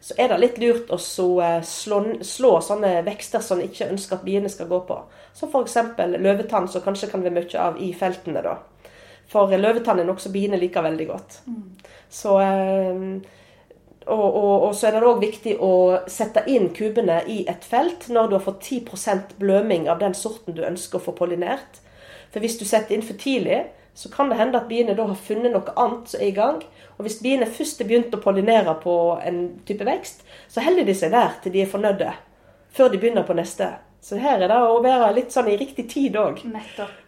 så 0.00 0.14
er 0.16 0.30
det 0.32 0.38
litt 0.40 0.60
lurt 0.62 0.94
å 0.94 0.96
eh, 1.42 1.58
slå, 1.60 1.98
slå 2.24 2.54
sånne 2.64 3.02
vekster 3.04 3.44
som 3.44 3.60
en 3.60 3.68
ikke 3.68 3.90
ønsker 3.92 4.16
at 4.16 4.24
biene 4.24 4.48
skal 4.48 4.72
gå 4.72 4.80
på. 4.88 4.96
Som 5.36 5.52
f.eks. 5.52 5.76
løvetann, 6.16 6.72
som 6.72 6.84
kanskje 6.88 7.10
kan 7.12 7.26
være 7.26 7.36
mye 7.36 7.66
av 7.66 7.76
i 7.84 7.90
feltene. 7.92 8.40
da. 8.46 8.56
For 9.30 9.50
løvetann 9.50 10.00
er 10.00 10.06
nokså 10.06 10.30
biene 10.34 10.58
liker 10.60 10.84
veldig 10.86 11.06
godt. 11.08 11.40
Så, 12.08 12.36
eh, 12.40 13.00
og, 14.06 14.26
og, 14.26 14.66
og 14.68 14.74
så 14.78 14.88
er 14.88 14.94
det 14.94 15.08
òg 15.08 15.22
viktig 15.24 15.56
å 15.62 15.72
sette 16.10 16.44
inn 16.50 16.68
kubene 16.74 17.22
i 17.26 17.40
et 17.50 17.64
felt 17.66 18.06
når 18.12 18.28
du 18.28 18.36
har 18.38 18.44
fått 18.44 18.68
10% 18.70 19.34
bløming 19.40 19.88
av 19.90 19.98
den 20.02 20.14
sorten 20.14 20.54
du 20.54 20.62
ønsker 20.66 21.00
å 21.00 21.06
få 21.08 21.16
pollinert. 21.18 21.82
For 22.30 22.44
hvis 22.44 22.58
du 22.60 22.64
setter 22.68 22.94
inn 22.94 23.06
for 23.06 23.18
tidlig, 23.18 23.64
så 23.96 24.10
kan 24.12 24.28
det 24.30 24.36
hende 24.36 24.60
at 24.60 24.68
biene 24.68 24.94
da 24.94 25.06
har 25.08 25.16
funnet 25.16 25.54
noe 25.54 25.72
annet 25.80 26.10
som 26.12 26.20
er 26.20 26.28
i 26.28 26.36
gang. 26.36 26.60
Og 26.98 27.06
hvis 27.06 27.18
biene 27.24 27.48
først 27.48 27.80
har 27.80 27.88
begynt 27.88 28.14
å 28.14 28.20
pollinere 28.20 28.74
på 28.82 28.94
en 29.24 29.40
type 29.68 29.86
vekst, 29.88 30.20
så 30.52 30.64
holder 30.64 30.84
de 30.84 30.94
seg 30.96 31.14
der 31.16 31.38
til 31.42 31.54
de 31.54 31.64
er 31.64 31.70
fornøyde. 31.72 32.12
Før 32.76 32.92
de 32.92 33.00
begynner 33.00 33.24
på 33.24 33.36
neste. 33.38 33.70
Så 34.04 34.20
her 34.20 34.38
er 34.44 34.52
det 34.52 34.60
å 34.60 34.82
være 34.84 35.14
litt 35.16 35.32
sånn 35.32 35.48
i 35.48 35.56
riktig 35.56 35.88
tid 35.90 36.20
òg. 36.20 36.44
Nettopp. 36.44 37.05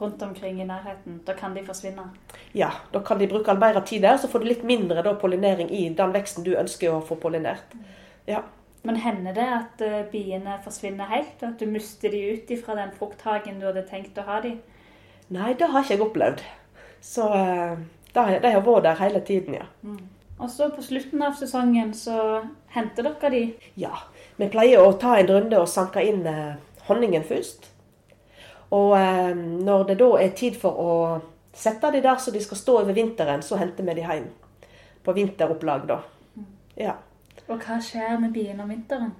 Rundt 0.00 0.22
omkring 0.22 0.60
i 0.60 0.66
nærheten. 0.66 1.20
Da 1.26 1.36
kan 1.38 1.54
de 1.54 1.62
forsvinne. 1.62 2.08
Ja, 2.52 2.70
da 2.92 3.00
kan 3.00 3.18
de 3.18 3.28
bruke 3.30 3.54
mer 3.54 3.78
tid 3.86 4.02
der, 4.02 4.16
så 4.18 4.28
får 4.28 4.42
du 4.42 4.48
litt 4.50 4.64
mindre 4.66 5.02
da, 5.06 5.14
pollinering 5.14 5.70
i 5.70 5.86
den 5.94 6.14
veksten 6.14 6.44
du 6.44 6.56
ønsker 6.58 6.90
å 6.90 7.02
få 7.04 7.18
pollinert. 7.22 7.76
Ja. 8.26 8.42
Men 8.84 8.98
hender 9.00 9.32
det 9.32 9.44
at 9.48 9.82
eh, 9.84 10.02
biene 10.12 10.58
forsvinner 10.64 11.08
helt? 11.08 11.38
At 11.42 11.60
du 11.60 11.70
mister 11.70 12.12
de 12.12 12.20
ut 12.34 12.50
ifra 12.52 12.74
den 12.76 12.90
frukthagen 12.98 13.60
du 13.60 13.68
hadde 13.70 13.86
tenkt 13.88 14.18
å 14.20 14.26
ha 14.26 14.42
de? 14.44 14.58
Nei, 15.32 15.54
det 15.56 15.70
har 15.72 15.86
ikke 15.86 15.94
jeg 15.94 16.04
opplevd. 16.04 16.42
Så 17.00 17.30
eh, 17.32 17.78
de, 18.12 18.50
har 18.50 18.66
vært 18.66 18.84
der 18.84 19.00
hele 19.00 19.22
tiden, 19.24 19.56
ja. 19.62 19.70
Og 20.38 20.50
så 20.50 20.68
på 20.74 20.82
slutten 20.82 21.22
av 21.22 21.36
sesongen 21.38 21.94
så 21.96 22.42
henter 22.74 23.06
dere 23.06 23.30
de. 23.32 23.42
Ja, 23.80 23.94
vi 24.36 24.50
pleier 24.50 24.82
å 24.82 24.96
ta 24.98 25.16
en 25.20 25.30
runde 25.30 25.62
og 25.62 25.70
sanke 25.70 26.02
inn 26.04 26.24
eh, 26.28 26.56
honningen 26.88 27.24
først. 27.24 27.70
Og 28.74 28.94
eh, 28.98 29.32
når 29.36 29.88
det 29.90 29.98
da 30.00 30.10
er 30.22 30.36
tid 30.36 30.56
for 30.58 30.80
å 30.80 30.94
sette 31.54 31.92
de 31.94 32.02
der 32.02 32.18
så 32.18 32.34
de 32.34 32.42
skal 32.42 32.58
stå 32.58 32.78
over 32.82 32.96
vinteren, 32.96 33.42
så 33.42 33.58
henter 33.60 33.86
vi 33.86 33.98
de 33.98 34.06
hjem. 34.06 34.30
På 35.04 35.14
vinteropplag, 35.14 35.84
da. 35.90 36.00
Ja. 36.80 36.96
Og 37.44 37.60
hva 37.60 37.76
skjer 37.82 38.16
med 38.18 38.32
biene 38.34 38.64
om 38.64 38.72
vinteren? 38.72 39.12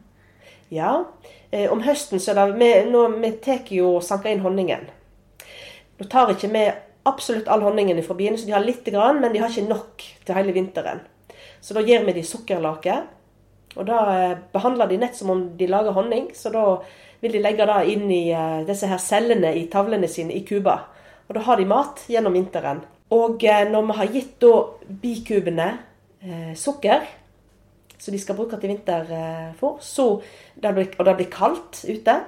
ja. 0.74 1.04
Eh, 1.50 1.72
om 1.72 1.82
høsten 1.84 2.20
så 2.20 2.32
er 2.32 2.40
det 2.40 2.58
Vi, 2.58 2.70
nå, 2.90 3.06
vi 3.22 3.30
tar 3.42 3.70
jo 3.70 3.96
og 3.98 4.04
sanker 4.04 4.32
inn 4.32 4.42
honningen. 4.44 4.88
Nå 5.98 6.06
tar 6.10 6.32
ikke 6.32 6.50
vi 6.50 6.64
absolutt 7.06 7.48
all 7.52 7.62
honningen 7.62 8.00
fra 8.02 8.16
biene, 8.18 8.38
så 8.38 8.48
de 8.48 8.56
har 8.56 8.64
litt, 8.64 8.84
grann, 8.84 9.20
men 9.20 9.32
de 9.32 9.42
har 9.42 9.52
ikke 9.52 9.68
nok 9.68 10.06
til 10.24 10.38
hele 10.38 10.54
vinteren. 10.56 11.04
Så 11.60 11.76
da 11.76 11.84
gir 11.84 12.04
vi 12.04 12.16
de 12.16 12.24
sukkerlake. 12.26 12.96
Og 13.74 13.86
da 13.88 14.00
eh, 14.14 14.38
behandler 14.54 14.90
de 14.90 15.00
nett 15.02 15.16
som 15.18 15.32
om 15.34 15.46
de 15.58 15.68
lager 15.70 15.94
honning. 15.96 16.30
Så 16.34 16.52
da 16.54 16.64
vil 17.24 17.32
de 17.32 17.40
legge 17.40 17.64
det 17.64 17.80
inn 17.88 18.04
i 18.12 18.24
eh, 18.36 18.60
disse 18.68 18.88
her 18.90 19.00
cellene 19.00 19.54
i 19.56 19.64
tavlene 19.72 20.08
sine 20.10 20.34
i 20.36 20.44
kuba. 20.44 20.76
Og 21.24 21.38
da 21.38 21.44
har 21.46 21.56
de 21.56 21.68
mat 21.68 22.04
gjennom 22.12 22.36
vinteren. 22.36 22.82
Og 23.16 23.44
eh, 23.48 23.64
når 23.70 23.86
vi 23.88 23.96
har 24.00 24.12
gitt 24.12 24.34
da 24.44 24.52
bikubene 25.04 25.68
eh, 26.20 26.52
sukker, 26.58 27.06
som 27.96 28.12
de 28.12 28.20
skal 28.20 28.36
bruke 28.36 28.58
til 28.60 28.74
vinterfôr, 28.74 29.80
blir, 30.60 30.92
og 30.98 31.08
det 31.08 31.16
blir 31.16 31.32
kaldt 31.32 31.80
ute, 31.88 32.18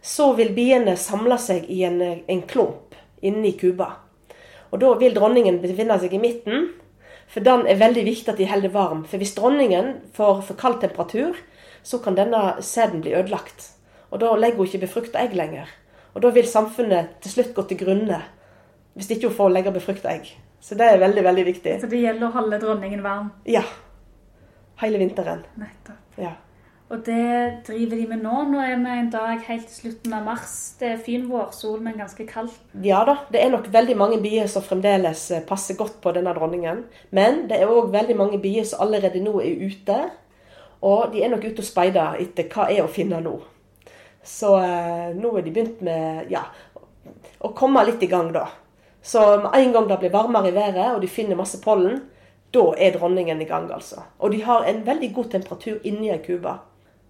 så 0.00 0.30
vil 0.38 0.54
biene 0.56 0.96
samle 0.96 1.36
seg 1.42 1.68
i 1.68 1.82
en, 1.84 2.00
en 2.00 2.42
klump 2.48 2.96
inni 3.20 3.52
kuba. 3.60 3.90
Og 4.72 4.80
da 4.80 4.94
vil 4.96 5.14
dronningen 5.16 5.60
befinne 5.60 5.98
seg 6.00 6.16
i 6.16 6.22
midten, 6.22 6.70
for 7.28 7.44
den 7.44 7.66
er 7.68 7.80
veldig 7.82 8.06
viktig 8.06 8.32
at 8.32 8.40
de 8.40 8.48
holder 8.48 8.72
varm. 8.72 9.04
For 9.04 9.20
hvis 9.20 9.36
dronningen 9.36 9.96
får 10.16 10.44
for 10.48 10.56
kald 10.56 10.80
temperatur, 10.80 11.36
så 11.84 12.00
kan 12.00 12.16
denne 12.16 12.56
sæden 12.64 13.02
bli 13.04 13.12
ødelagt. 13.18 13.75
Og 14.10 14.22
da 14.22 14.32
legger 14.38 14.60
hun 14.60 14.70
ikke 14.70 14.84
befrukta 14.86 15.22
egg 15.24 15.36
lenger. 15.36 15.70
Og 16.14 16.22
da 16.24 16.32
vil 16.32 16.48
samfunnet 16.48 17.18
til 17.24 17.36
slutt 17.36 17.54
gå 17.56 17.66
til 17.68 17.80
grunne 17.84 18.22
hvis 18.96 19.10
ikke 19.12 19.28
hun 19.28 19.36
får 19.36 19.50
legge 19.52 19.74
befrukta 19.74 20.08
egg. 20.14 20.30
Så 20.60 20.74
det 20.74 20.86
er 20.88 21.02
veldig, 21.02 21.24
veldig 21.24 21.44
viktig. 21.50 21.74
Så 21.82 21.90
det 21.90 22.00
gjelder 22.00 22.30
å 22.30 22.34
holde 22.38 22.58
dronningen 22.62 23.02
varm. 23.04 23.28
Ja. 23.44 23.60
Hele 24.80 24.98
vinteren. 25.02 25.44
Nettopp. 25.60 26.16
Ja. 26.16 26.32
Og 26.86 27.00
det 27.02 27.64
driver 27.66 27.98
de 27.98 28.04
med 28.06 28.22
nå. 28.22 28.34
Nå 28.46 28.60
er 28.62 28.76
vi 28.78 28.92
en 28.94 29.08
dag 29.10 29.40
helt 29.48 29.66
til 29.66 29.76
slutten 29.80 30.12
av 30.14 30.22
mars. 30.28 30.54
Det 30.78 30.92
er 30.92 31.00
fin 31.02 31.24
vårsol, 31.26 31.80
men 31.82 31.98
ganske 31.98 32.26
kaldt. 32.30 32.60
Ja 32.84 33.00
da, 33.08 33.16
det 33.32 33.42
er 33.42 33.50
nok 33.50 33.66
veldig 33.74 33.96
mange 33.98 34.20
bier 34.22 34.46
som 34.50 34.62
fremdeles 34.62 35.24
eh, 35.34 35.42
passer 35.46 35.78
godt 35.78 35.98
på 36.04 36.12
denne 36.14 36.34
dronningen. 36.36 36.84
Men 37.10 37.44
det 37.50 37.58
er 37.58 37.72
òg 37.72 37.90
veldig 37.94 38.16
mange 38.16 38.40
bier 38.42 38.68
som 38.68 38.86
allerede 38.86 39.22
nå 39.24 39.34
er 39.42 39.66
ute. 39.66 39.98
Og 40.86 41.10
de 41.12 41.24
er 41.24 41.32
nok 41.32 41.44
ute 41.48 41.64
og 41.64 41.66
speider 41.66 42.20
etter 42.22 42.46
hva 42.52 42.68
er 42.70 42.84
å 42.84 42.92
finne 42.92 43.18
nå. 43.24 43.34
Så 44.26 44.56
eh, 44.58 45.14
nå 45.14 45.30
er 45.38 45.46
de 45.46 45.54
begynt 45.54 45.82
med 45.86 46.30
ja, 46.32 46.42
å 47.38 47.52
komme 47.54 47.84
litt 47.86 48.02
i 48.02 48.10
gang, 48.10 48.32
da. 48.34 48.48
Så 49.06 49.22
med 49.44 49.54
en 49.54 49.72
gang 49.72 49.86
det 49.86 50.00
blir 50.02 50.14
varmere 50.14 50.50
i 50.50 50.56
været, 50.56 50.96
og 50.96 51.02
de 51.04 51.10
finner 51.10 51.38
masse 51.38 51.60
pollen, 51.62 52.00
da 52.54 52.64
er 52.74 52.96
dronningen 52.96 53.42
i 53.42 53.46
gang, 53.46 53.68
altså. 53.70 54.02
Og 54.18 54.34
de 54.34 54.42
har 54.42 54.66
en 54.66 54.82
veldig 54.86 55.12
god 55.14 55.30
temperatur 55.36 55.86
inni 55.86 56.10
ei 56.10 56.18
kube. 56.24 56.56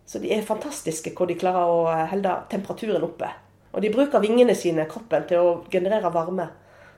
Så 0.06 0.20
de 0.22 0.30
er 0.34 0.44
fantastiske 0.46 1.14
hvor 1.16 1.26
de 1.30 1.38
klarer 1.40 1.72
å 1.72 1.80
eh, 1.90 2.04
holde 2.12 2.34
temperaturen 2.52 3.06
oppe. 3.06 3.30
Og 3.72 3.82
de 3.82 3.92
bruker 3.92 4.22
vingene 4.22 4.54
sine, 4.56 4.86
kroppen, 4.88 5.24
til 5.28 5.42
å 5.42 5.54
generere 5.72 6.12
varme. 6.12 6.50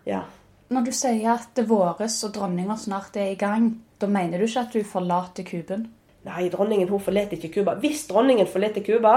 Ja. 0.06 0.24
Når 0.68 0.84
du 0.84 0.92
sier 0.92 1.30
at 1.32 1.54
det 1.56 1.64
våres 1.70 2.18
og 2.26 2.34
dronninga 2.36 2.76
snart 2.76 3.16
er 3.16 3.32
i 3.32 3.38
gang, 3.40 3.76
Da 3.98 4.06
mener 4.06 4.38
du 4.38 4.44
ikke 4.46 4.60
at 4.62 4.74
du 4.76 4.84
forlater 4.86 5.42
kuben? 5.42 5.88
Nei, 6.28 6.48
dronningen 6.52 6.90
hun 6.92 7.00
forlater 7.00 7.38
ikke 7.38 7.54
Cuba. 7.58 7.74
Hvis 7.80 8.04
dronningen 8.10 8.48
forlater 8.50 8.84
Cuba, 8.84 9.14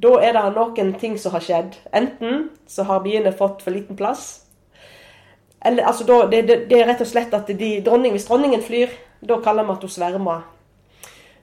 da 0.00 0.12
er 0.24 0.36
det 0.36 0.44
noen 0.56 0.94
ting 1.00 1.18
som 1.20 1.34
har 1.34 1.44
skjedd. 1.44 1.76
Enten 1.92 2.48
så 2.70 2.86
har 2.88 3.02
biene 3.04 3.34
fått 3.36 3.64
for 3.64 3.76
liten 3.76 3.98
plass. 3.98 4.46
Eller, 5.60 5.84
altså, 5.84 6.06
da, 6.08 6.22
det, 6.30 6.46
det, 6.48 6.56
det, 6.70 6.78
er 6.80 6.88
rett 6.88 7.02
og 7.04 7.10
slett 7.10 7.34
at 7.36 7.50
de, 7.52 7.74
dronning, 7.84 8.14
hvis 8.16 8.24
dronningen 8.30 8.64
flyr, 8.64 8.94
da 9.20 9.36
kaller 9.44 9.66
vi 9.68 9.74
at 9.76 9.84
hun 9.84 9.92
svermer. 9.92 10.46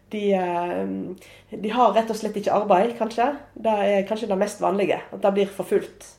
De, 0.09 0.23
eh, 0.33 0.87
de, 1.51 1.73
har 1.75 1.93
rett 1.93 2.09
og 2.09 2.17
slett 2.17 2.39
ikke 2.39 2.55
arbeid, 2.55 2.95
kanskje. 2.97 3.29
Det 3.53 3.75
er 3.85 4.07
kanskje 4.09 4.31
det 4.31 4.39
mest 4.41 4.63
vanlige. 4.63 5.03
At 5.11 5.21
det 5.21 5.33
blir 5.35 5.53
forfulgt. 5.53 6.09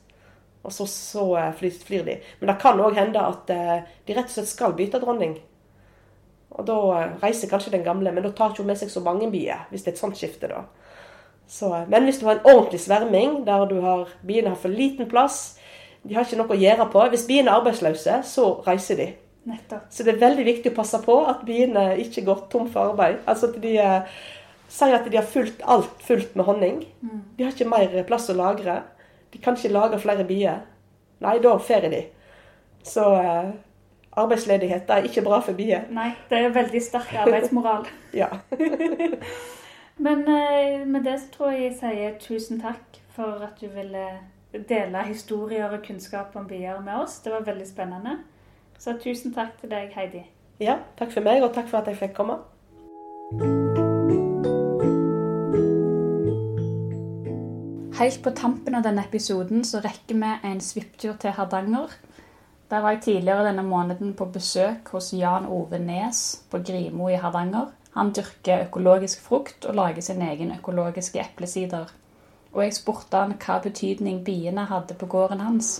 Og 0.62 0.74
så, 0.74 0.86
så 0.86 1.26
eh, 1.40 1.52
flyr, 1.58 1.82
flyr, 1.88 2.06
de. 2.06 2.18
Men 2.38 2.52
det 2.52 2.58
kan 2.62 2.78
òg 2.84 2.98
hende 3.00 3.26
at 3.34 3.50
eh, 3.50 3.78
de 4.06 4.14
rett 4.14 4.30
og 4.30 4.36
slett 4.36 4.52
skal 4.52 4.78
bytte 4.78 5.02
dronning. 5.02 5.34
Og 6.56 6.64
da 6.66 6.78
reiser 7.22 7.50
kanskje 7.50 7.74
den 7.74 7.84
gamle, 7.84 8.12
men 8.12 8.24
da 8.24 8.32
tar 8.32 8.52
ikke 8.52 8.64
hun 8.64 8.70
med 8.72 8.80
seg 8.80 8.90
så 8.92 9.02
mange 9.04 9.28
bier. 9.32 9.66
Hvis 9.70 9.84
det 9.84 9.92
er 9.92 9.96
et 9.98 10.02
sånt 10.02 10.18
skifte, 10.18 10.48
da. 10.50 10.64
Så, 11.48 11.70
men 11.88 12.04
hvis 12.04 12.18
du 12.20 12.26
har 12.28 12.38
en 12.38 12.48
ordentlig 12.50 12.80
sverming, 12.80 13.42
der 13.46 13.64
du 13.68 13.78
har, 13.80 14.08
biene 14.26 14.52
har 14.52 14.60
for 14.60 14.72
liten 14.72 15.08
plass, 15.08 15.58
de 16.04 16.16
har 16.16 16.26
ikke 16.26 16.38
noe 16.40 16.56
å 16.56 16.60
gjøre 16.60 16.88
på. 16.92 17.04
Hvis 17.12 17.24
biene 17.28 17.50
er 17.50 17.60
arbeidsløse, 17.60 18.20
så 18.28 18.50
reiser 18.66 19.00
de. 19.00 19.06
Nettopp. 19.48 19.86
Så 19.92 20.04
det 20.04 20.14
er 20.14 20.20
veldig 20.20 20.44
viktig 20.44 20.72
å 20.72 20.76
passe 20.76 21.00
på 21.04 21.14
at 21.30 21.44
biene 21.48 21.90
ikke 22.02 22.26
går 22.26 22.44
tom 22.52 22.68
for 22.72 22.92
arbeid. 22.92 23.22
Altså 23.28 23.48
at 23.48 23.56
de 23.62 23.74
eh, 23.80 24.18
sier 24.68 24.96
at 24.98 25.08
de 25.08 25.16
har 25.16 25.28
fulgt 25.28 25.64
alt 25.64 26.04
fullt 26.04 26.36
med 26.36 26.48
honning. 26.48 26.82
Mm. 27.00 27.22
De 27.36 27.46
har 27.46 27.54
ikke 27.54 27.70
mer 27.70 27.96
plass 28.08 28.28
å 28.28 28.36
lagre. 28.36 28.82
De 29.32 29.40
kan 29.40 29.56
ikke 29.56 29.72
lage 29.72 30.00
flere 30.02 30.26
bier. 30.28 30.60
Nei, 31.24 31.38
da 31.44 31.54
ferier 31.64 31.92
de. 31.92 32.02
Så 32.86 33.06
eh, 33.16 33.50
arbeidsledighet 34.18 34.90
er 34.90 35.06
ikke 35.08 35.24
bra 35.26 35.40
for 35.44 35.58
bier. 35.58 35.86
Nei, 35.94 36.10
det 36.30 36.40
er 36.42 36.54
veldig 36.54 36.82
sterk 36.82 37.14
arbeidsmoral. 37.24 37.86
ja. 38.20 38.28
Men 40.06 40.26
eh, 40.30 40.86
med 40.86 41.04
det 41.04 41.18
så 41.20 41.30
tror 41.36 41.54
jeg 41.54 41.62
jeg 41.62 41.78
sier 41.80 42.18
tusen 42.22 42.60
takk 42.62 43.00
for 43.16 43.42
at 43.42 43.58
du 43.60 43.66
ville 43.74 44.06
dele 44.68 45.02
historier 45.08 45.68
og 45.68 45.82
kunnskap 45.86 46.36
om 46.38 46.46
bier 46.46 46.80
med 46.80 47.02
oss. 47.02 47.18
Det 47.24 47.32
var 47.32 47.46
veldig 47.46 47.66
spennende. 47.66 48.18
Så 48.78 48.94
tusen 49.02 49.34
takk 49.34 49.58
til 49.60 49.70
deg, 49.70 49.90
Heidi. 49.94 50.22
Ja, 50.62 50.78
takk 50.98 51.12
for 51.14 51.26
meg, 51.26 51.42
og 51.42 51.54
takk 51.54 51.66
for 51.70 51.82
at 51.82 51.90
jeg 51.90 51.98
fikk 51.98 52.14
komme. 52.18 52.38
Helt 57.98 58.22
på 58.22 58.30
tampen 58.30 58.78
av 58.78 58.84
denne 58.86 59.02
episoden 59.02 59.64
så 59.66 59.80
rekker 59.82 60.14
vi 60.22 60.30
en 60.46 60.60
svipptur 60.62 61.16
til 61.18 61.34
Hardanger. 61.34 61.90
Der 62.70 62.80
var 62.84 62.90
jeg 62.90 63.00
tidligere 63.02 63.46
denne 63.46 63.62
måneden 63.62 64.10
på 64.14 64.26
besøk 64.28 64.88
hos 64.92 65.12
Jan 65.16 65.46
Ove 65.48 65.78
Nes 65.80 66.44
på 66.50 66.58
Grimo 66.58 67.08
i 67.08 67.16
Hardanger. 67.16 67.70
Han 67.94 68.12
dyrker 68.12 68.66
økologisk 68.66 69.22
frukt 69.24 69.64
og 69.64 69.74
lager 69.74 70.04
sin 70.04 70.20
egen 70.22 70.52
økologiske 70.52 71.20
eplesider. 71.20 71.88
Og 72.52 72.62
jeg 72.62 72.74
spurte 72.76 73.16
han 73.16 73.32
hva 73.40 73.56
betydning 73.64 74.20
biene 74.24 74.66
hadde 74.68 74.98
på 75.00 75.08
gården 75.08 75.40
hans. 75.40 75.70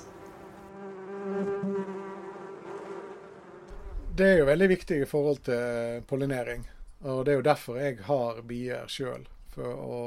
Det 4.16 4.27
er 4.33 4.40
jo 4.40 4.48
veldig 4.48 4.68
viktig 4.68 5.03
i 5.03 5.11
forhold 5.12 5.44
til 5.44 6.03
pollinering. 6.09 6.64
Og 7.05 7.27
det 7.27 7.33
er 7.33 7.37
jo 7.42 7.46
derfor 7.53 7.77
jeg 7.77 8.01
har 8.09 8.40
bier 8.48 8.88
sjøl. 8.88 9.29
For 9.53 9.68
å 9.68 10.01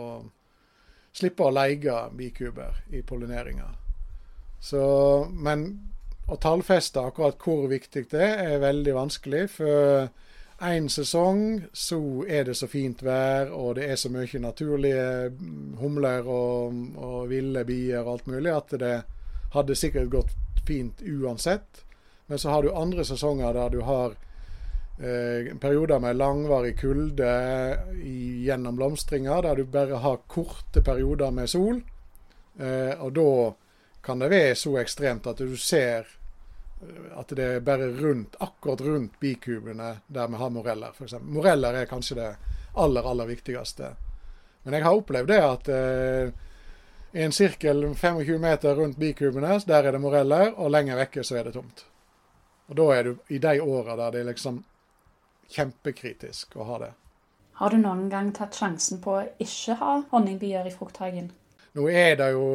slippe 1.14 1.46
å 1.46 1.54
leie 1.54 2.02
bikuber 2.18 2.82
i 2.90 3.06
pollineringa. 3.06 3.70
Men 5.32 5.70
å 6.28 6.38
tallfeste 6.40 7.02
akkurat 7.02 7.40
hvor 7.42 7.68
viktig 7.72 8.06
det 8.12 8.22
er, 8.22 8.44
er 8.56 8.64
veldig 8.64 8.94
vanskelig. 8.96 9.46
For 9.56 10.10
én 10.62 10.90
sesong 10.94 11.64
så 11.74 12.00
er 12.30 12.46
det 12.50 12.56
så 12.60 12.70
fint 12.70 13.02
vær, 13.04 13.50
og 13.56 13.76
det 13.80 13.90
er 13.90 13.98
så 14.00 14.12
mye 14.14 14.44
naturlige 14.44 15.32
humler 15.82 16.28
og, 16.30 16.76
og 17.02 17.30
ville 17.32 17.66
bier 17.66 18.04
og 18.04 18.14
alt 18.16 18.30
mulig, 18.30 18.52
at 18.54 18.76
det 18.82 18.98
hadde 19.56 19.78
sikkert 19.78 20.12
gått 20.14 20.36
fint 20.68 21.02
uansett. 21.02 21.86
Men 22.28 22.40
så 22.40 22.54
har 22.54 22.64
du 22.64 22.76
andre 22.76 23.04
sesonger 23.06 23.58
der 23.58 23.74
du 23.74 23.82
har 23.84 24.14
eh, 25.02 25.50
perioder 25.60 26.00
med 26.00 26.16
langvarig 26.16 26.78
kulde 26.80 27.32
gjennom 28.46 28.78
blomstringa, 28.78 29.42
der 29.42 29.60
du 29.60 29.66
bare 29.66 30.00
har 30.06 30.22
korte 30.32 30.84
perioder 30.86 31.34
med 31.36 31.50
sol. 31.50 31.82
Eh, 32.60 32.94
og 33.02 33.12
da 33.18 33.32
kan 34.02 34.20
det 34.20 34.30
være 34.32 34.56
så 34.56 34.78
ekstremt 34.82 35.28
at 35.28 35.38
du 35.38 35.58
ser 35.58 36.08
at 37.16 37.30
det 37.38 37.44
er 37.46 37.60
bare 37.60 37.92
rundt, 37.94 38.36
akkurat 38.40 38.82
rundt 38.82 39.20
bikubene 39.20 39.98
der 40.08 40.28
vi 40.28 40.36
har 40.36 40.50
moreller, 40.50 40.94
f.eks. 40.98 41.14
Moreller 41.22 41.74
er 41.74 41.86
kanskje 41.86 42.18
det 42.18 42.30
aller, 42.74 43.06
aller 43.06 43.30
viktigste. 43.30 43.92
Men 44.64 44.74
jeg 44.74 44.84
har 44.84 44.98
opplevd 44.98 45.30
det 45.30 45.40
at 45.46 45.70
eh, 45.70 46.32
i 47.12 47.22
en 47.22 47.36
sirkel 47.36 47.84
25 47.96 48.40
meter 48.40 48.76
rundt 48.76 48.98
bikubene, 48.98 49.60
der 49.68 49.84
er 49.84 49.92
det 49.92 50.02
moreller, 50.02 50.54
og 50.56 50.72
lenger 50.72 50.98
vekke 51.04 51.24
så 51.24 51.38
er 51.38 51.50
det 51.50 51.54
tomt. 51.54 51.86
Og 52.72 52.78
da 52.80 52.88
er 52.96 53.04
du 53.04 53.16
i 53.30 53.38
de 53.44 53.60
åra 53.62 53.98
der 54.00 54.16
det 54.16 54.24
er 54.24 54.32
liksom 54.32 54.64
kjempekritisk 55.52 56.56
å 56.56 56.68
ha 56.70 56.80
det. 56.86 56.92
Har 57.60 57.70
du 57.70 57.78
noen 57.78 58.08
gang 58.10 58.32
tatt 58.34 58.56
sjansen 58.58 59.02
på 59.04 59.18
å 59.20 59.26
ikke 59.44 59.76
ha 59.82 59.98
honningbier 60.14 60.66
i 60.66 60.74
frukthagen? 60.74 61.30
Nå 61.74 61.88
er 61.88 62.18
det 62.20 62.32
jo 62.34 62.46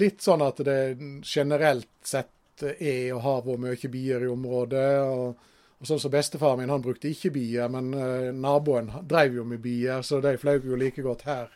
litt 0.00 0.24
sånn 0.24 0.42
at 0.42 0.58
det 0.66 0.80
generelt 1.22 1.90
sett 2.02 2.64
er 2.66 3.12
å 3.14 3.22
ha 3.22 3.36
vært 3.44 3.62
mye 3.62 3.90
bier 3.92 4.24
i 4.26 4.30
området. 4.30 4.90
og, 5.06 5.46
og 5.80 5.88
sånn 5.88 6.00
som 6.02 6.12
Bestefaren 6.12 6.60
min 6.60 6.72
han 6.72 6.82
brukte 6.84 7.08
ikke 7.08 7.32
bier, 7.32 7.70
men 7.72 7.94
uh, 7.94 8.28
naboen 8.36 8.90
drev 9.08 9.38
jo 9.38 9.46
med 9.48 9.62
bier, 9.64 10.02
så 10.04 10.20
de 10.20 10.36
fløy 10.36 10.60
jo 10.60 10.76
like 10.76 11.02
godt 11.02 11.24
her 11.28 11.48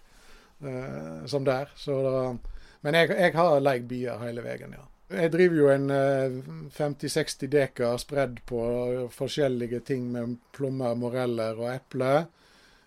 uh, 0.65 1.27
som 1.29 1.45
der. 1.45 1.69
Det, 1.77 2.55
men 2.87 3.01
jeg, 3.01 3.11
jeg 3.13 3.35
har 3.37 3.61
leid 3.61 3.89
bier 3.91 4.23
hele 4.25 4.45
veien, 4.47 4.77
ja. 4.79 4.89
Jeg 5.15 5.35
driver 5.35 5.59
jo 5.59 5.67
en 5.69 5.91
uh, 5.93 5.99
eh, 5.99 6.39
50-60 6.73 7.51
dekar 7.53 7.99
spredd 8.01 8.39
på 8.49 8.63
forskjellige 9.13 9.83
ting 9.85 10.07
med 10.15 10.39
plommer, 10.57 10.97
moreller 10.97 11.61
og 11.61 11.69
epler. 11.75 12.25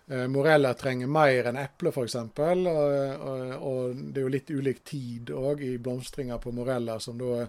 Moreller 0.08 0.72
trenger 0.72 1.10
mer 1.12 1.50
enn 1.50 1.58
eple, 1.60 1.90
f.eks. 1.92 2.14
Og, 2.16 2.66
og, 2.66 3.42
og 3.58 3.98
det 3.98 4.22
er 4.22 4.24
jo 4.24 4.32
litt 4.32 4.52
ulik 4.54 4.78
tid 4.88 5.32
òg 5.36 5.60
i 5.66 5.74
blomstringa 5.76 6.38
på 6.40 6.52
Morella, 6.56 6.96
som 7.00 7.18
da 7.20 7.42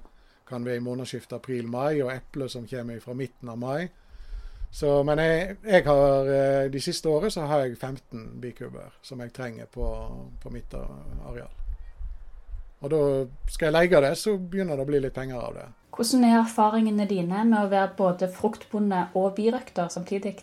kan 0.50 0.66
være 0.66 0.82
i 0.82 0.84
månedsskiftet 0.84 1.38
april-mai, 1.38 2.02
og 2.04 2.12
eple 2.12 2.50
som 2.52 2.68
kommer 2.68 3.00
fra 3.00 3.16
midten 3.16 3.54
av 3.54 3.62
mai. 3.62 3.90
Så, 4.72 5.04
men 5.04 5.18
jeg, 5.22 5.56
jeg, 5.66 5.86
har, 5.86 6.28
eh, 6.30 6.68
de 6.72 6.82
siste 6.82 7.10
årene 7.10 7.34
så 7.34 7.48
har 7.50 7.64
jeg 7.66 7.78
15 7.78 8.28
bikuber 8.42 8.92
som 9.02 9.22
jeg 9.24 9.34
trenger 9.34 9.70
på, 9.72 9.88
på 10.42 10.52
mitt 10.54 10.76
areal. 10.78 11.50
Og 12.80 12.92
da 12.94 13.02
skal 13.50 13.70
jeg 13.70 13.76
leie 13.76 14.02
det, 14.06 14.14
så 14.18 14.38
begynner 14.38 14.78
det 14.78 14.86
å 14.86 14.90
bli 14.90 15.02
litt 15.04 15.16
penger 15.16 15.42
av 15.42 15.56
det. 15.58 15.66
Hvordan 15.96 16.24
er 16.24 16.38
erfaringene 16.40 17.08
dine 17.10 17.44
med 17.50 17.60
å 17.60 17.72
være 17.72 17.96
både 17.98 18.30
fruktbonde 18.32 19.10
og 19.20 19.34
birøkter 19.36 19.90
samtidig? 19.92 20.38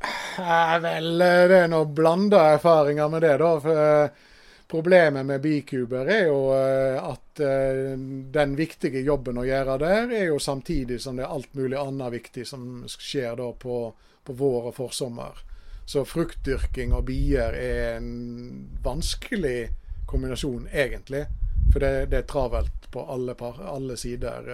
Eh, 0.00 0.80
vel, 0.80 1.18
det 1.18 1.56
er 1.64 1.68
noe 1.68 1.88
blanda 1.92 2.46
erfaringer 2.54 3.08
med 3.12 3.22
det, 3.22 3.36
da. 3.42 3.54
For 3.60 3.84
eh, 3.84 4.26
Problemet 4.70 5.26
med 5.26 5.40
bikuber 5.42 6.06
er 6.14 6.28
jo 6.28 6.52
eh, 6.54 6.94
at 7.02 7.40
den 7.40 8.52
viktige 8.54 9.00
jobben 9.02 9.40
å 9.40 9.44
gjøre 9.48 9.78
der, 9.82 10.12
er 10.14 10.28
jo 10.28 10.36
samtidig 10.38 11.00
som 11.02 11.16
det 11.18 11.24
er 11.24 11.32
alt 11.34 11.56
mulig 11.58 11.78
annet 11.80 12.12
viktig 12.14 12.44
som 12.46 12.84
skjer 12.86 13.34
da 13.40 13.48
på, 13.50 13.80
på 14.22 14.36
vår 14.38 14.70
og 14.70 14.76
forsommer. 14.76 15.42
Så 15.90 16.04
fruktdyrking 16.06 16.94
og 16.94 17.08
bier 17.08 17.56
er 17.58 17.96
en 17.96 18.70
vanskelig 18.84 19.72
kombinasjon, 20.06 20.68
egentlig. 20.70 21.24
For 21.72 21.82
det, 21.82 22.12
det 22.12 22.20
er 22.20 22.30
travelt 22.30 22.86
på 22.94 23.02
alle, 23.10 23.34
par, 23.34 23.58
alle 23.66 23.98
sider 23.98 24.52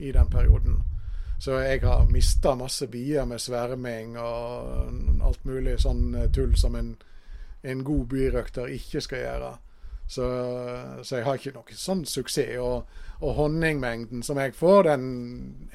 i 0.00 0.12
den 0.12 0.28
perioden. 0.28 0.79
Så 1.40 1.56
jeg 1.64 1.80
har 1.86 2.10
mista 2.12 2.52
masse 2.58 2.84
bier 2.92 3.24
med 3.24 3.40
sverming 3.40 4.18
og 4.20 5.24
alt 5.24 5.46
mulig 5.48 5.78
sånn 5.80 6.12
tull 6.34 6.52
som 6.60 6.76
en 6.76 6.90
en 7.62 7.84
god 7.84 8.06
byrøkter 8.06 8.72
ikke 8.76 9.02
skal 9.04 9.24
gjøre. 9.24 9.50
Så, 10.10 10.26
så, 11.02 11.16
jeg 11.16 11.26
har 11.26 11.38
ikke 11.38 11.54
noe 11.54 11.76
sånn 11.78 12.04
suksess. 12.08 12.56
Og, 12.58 12.88
og, 13.20 13.34
honningmengden 13.38 14.24
som 14.26 14.40
jeg 14.42 14.56
får, 14.58 14.88
den 14.88 15.04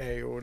er 0.02 0.18
jo 0.20 0.40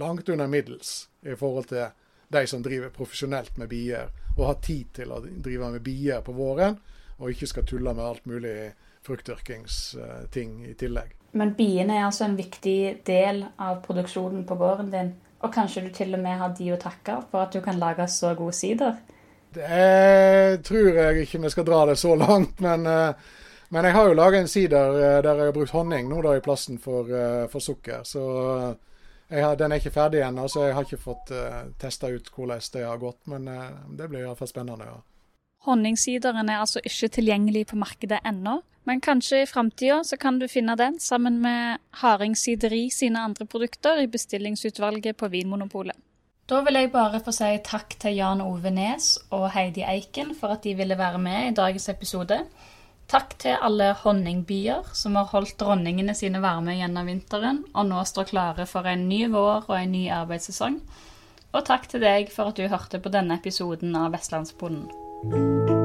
langt 0.00 0.28
under 0.28 0.50
middels 0.50 1.08
i 1.22 1.36
forhold 1.38 1.70
til 1.70 1.90
de 2.30 2.44
som 2.46 2.62
driver 2.62 2.92
profesjonelt 2.94 3.56
med 3.58 3.70
bier, 3.70 4.10
og 4.36 4.46
har 4.46 4.60
tid 4.62 4.92
til 5.00 5.12
å 5.12 5.20
drive 5.22 5.70
med 5.74 5.82
bier 5.82 6.22
på 6.22 6.34
våren, 6.34 6.78
og 7.18 7.32
ikke 7.32 7.48
skal 7.50 7.66
tulle 7.66 7.94
med 7.94 8.06
alt 8.06 8.28
mulig 8.30 8.70
fruktdyrkingsting 9.06 10.60
i 10.70 10.76
tillegg. 10.78 11.19
Men 11.32 11.54
biene 11.54 11.96
er 11.96 12.06
altså 12.08 12.26
en 12.26 12.36
viktig 12.38 13.02
del 13.06 13.44
av 13.58 13.82
produksjonen 13.84 14.42
på 14.46 14.56
gården 14.58 14.90
din, 14.90 15.12
og 15.40 15.52
kanskje 15.54 15.84
du 15.86 15.90
til 15.94 16.14
og 16.16 16.22
med 16.24 16.38
har 16.40 16.54
de 16.58 16.72
å 16.74 16.80
takke 16.80 17.20
for 17.30 17.44
at 17.46 17.54
du 17.54 17.60
kan 17.64 17.78
lage 17.78 18.06
så 18.10 18.34
god 18.38 18.56
sider? 18.56 18.98
Det 19.54 20.62
tror 20.66 20.90
jeg 20.94 21.24
ikke 21.24 21.40
vi 21.42 21.50
skal 21.50 21.66
dra 21.66 21.84
det 21.86 21.96
så 21.98 22.14
langt, 22.18 22.60
men, 22.60 22.86
eh, 22.86 23.14
men 23.68 23.84
jeg 23.84 23.94
har 23.94 24.08
jo 24.08 24.18
laga 24.18 24.38
en 24.38 24.50
sider 24.50 24.98
eh, 24.98 25.22
der 25.22 25.34
jeg 25.34 25.50
har 25.50 25.56
brukt 25.56 25.74
honning 25.74 26.10
nå 26.10 26.20
da 26.22 26.36
i 26.36 26.44
plassen 26.44 26.78
for, 26.78 27.10
eh, 27.10 27.46
for, 27.50 27.62
sukker. 27.62 28.02
Så 28.04 28.24
har, 29.30 29.56
den 29.56 29.72
er 29.72 29.78
ikke 29.78 29.94
ferdig 29.94 30.22
ennå, 30.26 30.48
så 30.48 30.66
jeg 30.66 30.74
har 30.74 30.86
ikke 30.86 31.02
fått 31.02 31.30
testa 31.78 32.08
ut 32.10 32.30
hvordan 32.34 32.62
det 32.72 32.82
har 32.82 32.98
gått. 32.98 33.20
Men 33.30 33.46
det 33.94 34.08
blir 34.10 34.24
iallfall 34.24 34.50
spennende. 34.50 34.90
ja. 34.90 34.98
Honningsideren 35.66 36.48
er 36.48 36.62
altså 36.62 36.80
ikke 36.80 37.10
tilgjengelig 37.18 37.66
på 37.68 37.76
markedet 37.76 38.22
ennå, 38.24 38.60
men 38.88 39.00
kanskje 39.04 39.42
i 39.42 39.48
framtida 39.48 40.00
kan 40.20 40.38
du 40.40 40.46
finne 40.48 40.76
den 40.76 40.96
sammen 41.00 41.36
med 41.42 41.82
Hardingsideri 42.00 42.88
sine 42.90 43.20
andre 43.28 43.44
produkter 43.44 44.00
i 44.00 44.08
bestillingsutvalget 44.08 45.16
på 45.20 45.28
Vinmonopolet. 45.28 45.96
Da 46.48 46.62
vil 46.66 46.74
jeg 46.74 46.90
bare 46.90 47.20
få 47.22 47.30
si 47.30 47.50
takk 47.62 47.94
til 48.02 48.16
Jan 48.16 48.40
Ove 48.42 48.72
Nes 48.74 49.12
og 49.30 49.50
Heidi 49.54 49.84
Eiken 49.86 50.32
for 50.34 50.56
at 50.56 50.64
de 50.64 50.72
ville 50.74 50.96
være 50.98 51.20
med 51.22 51.50
i 51.50 51.54
dagens 51.54 51.88
episode. 51.92 52.40
Takk 53.10 53.36
til 53.42 53.60
alle 53.60 53.92
honningbyer 54.00 54.90
som 54.94 55.18
har 55.18 55.28
holdt 55.30 55.58
dronningene 55.60 56.14
sine 56.14 56.40
varme 56.42 56.74
gjennom 56.78 57.06
vinteren, 57.10 57.62
og 57.74 57.86
nå 57.90 58.02
står 58.06 58.30
klare 58.32 58.66
for 58.70 58.88
en 58.88 59.08
ny 59.10 59.26
vår 59.30 59.68
og 59.68 59.76
en 59.76 59.92
ny 59.92 60.08
arbeidssesong. 60.14 60.80
Og 61.52 61.66
takk 61.66 61.86
til 61.90 62.02
deg 62.02 62.34
for 62.34 62.50
at 62.50 62.58
du 62.58 62.66
hørte 62.70 63.02
på 63.02 63.12
denne 63.14 63.38
episoden 63.38 63.94
av 63.98 64.10
Vestlandsbonden. 64.14 64.99
Thank 65.22 65.70
you. 65.70 65.79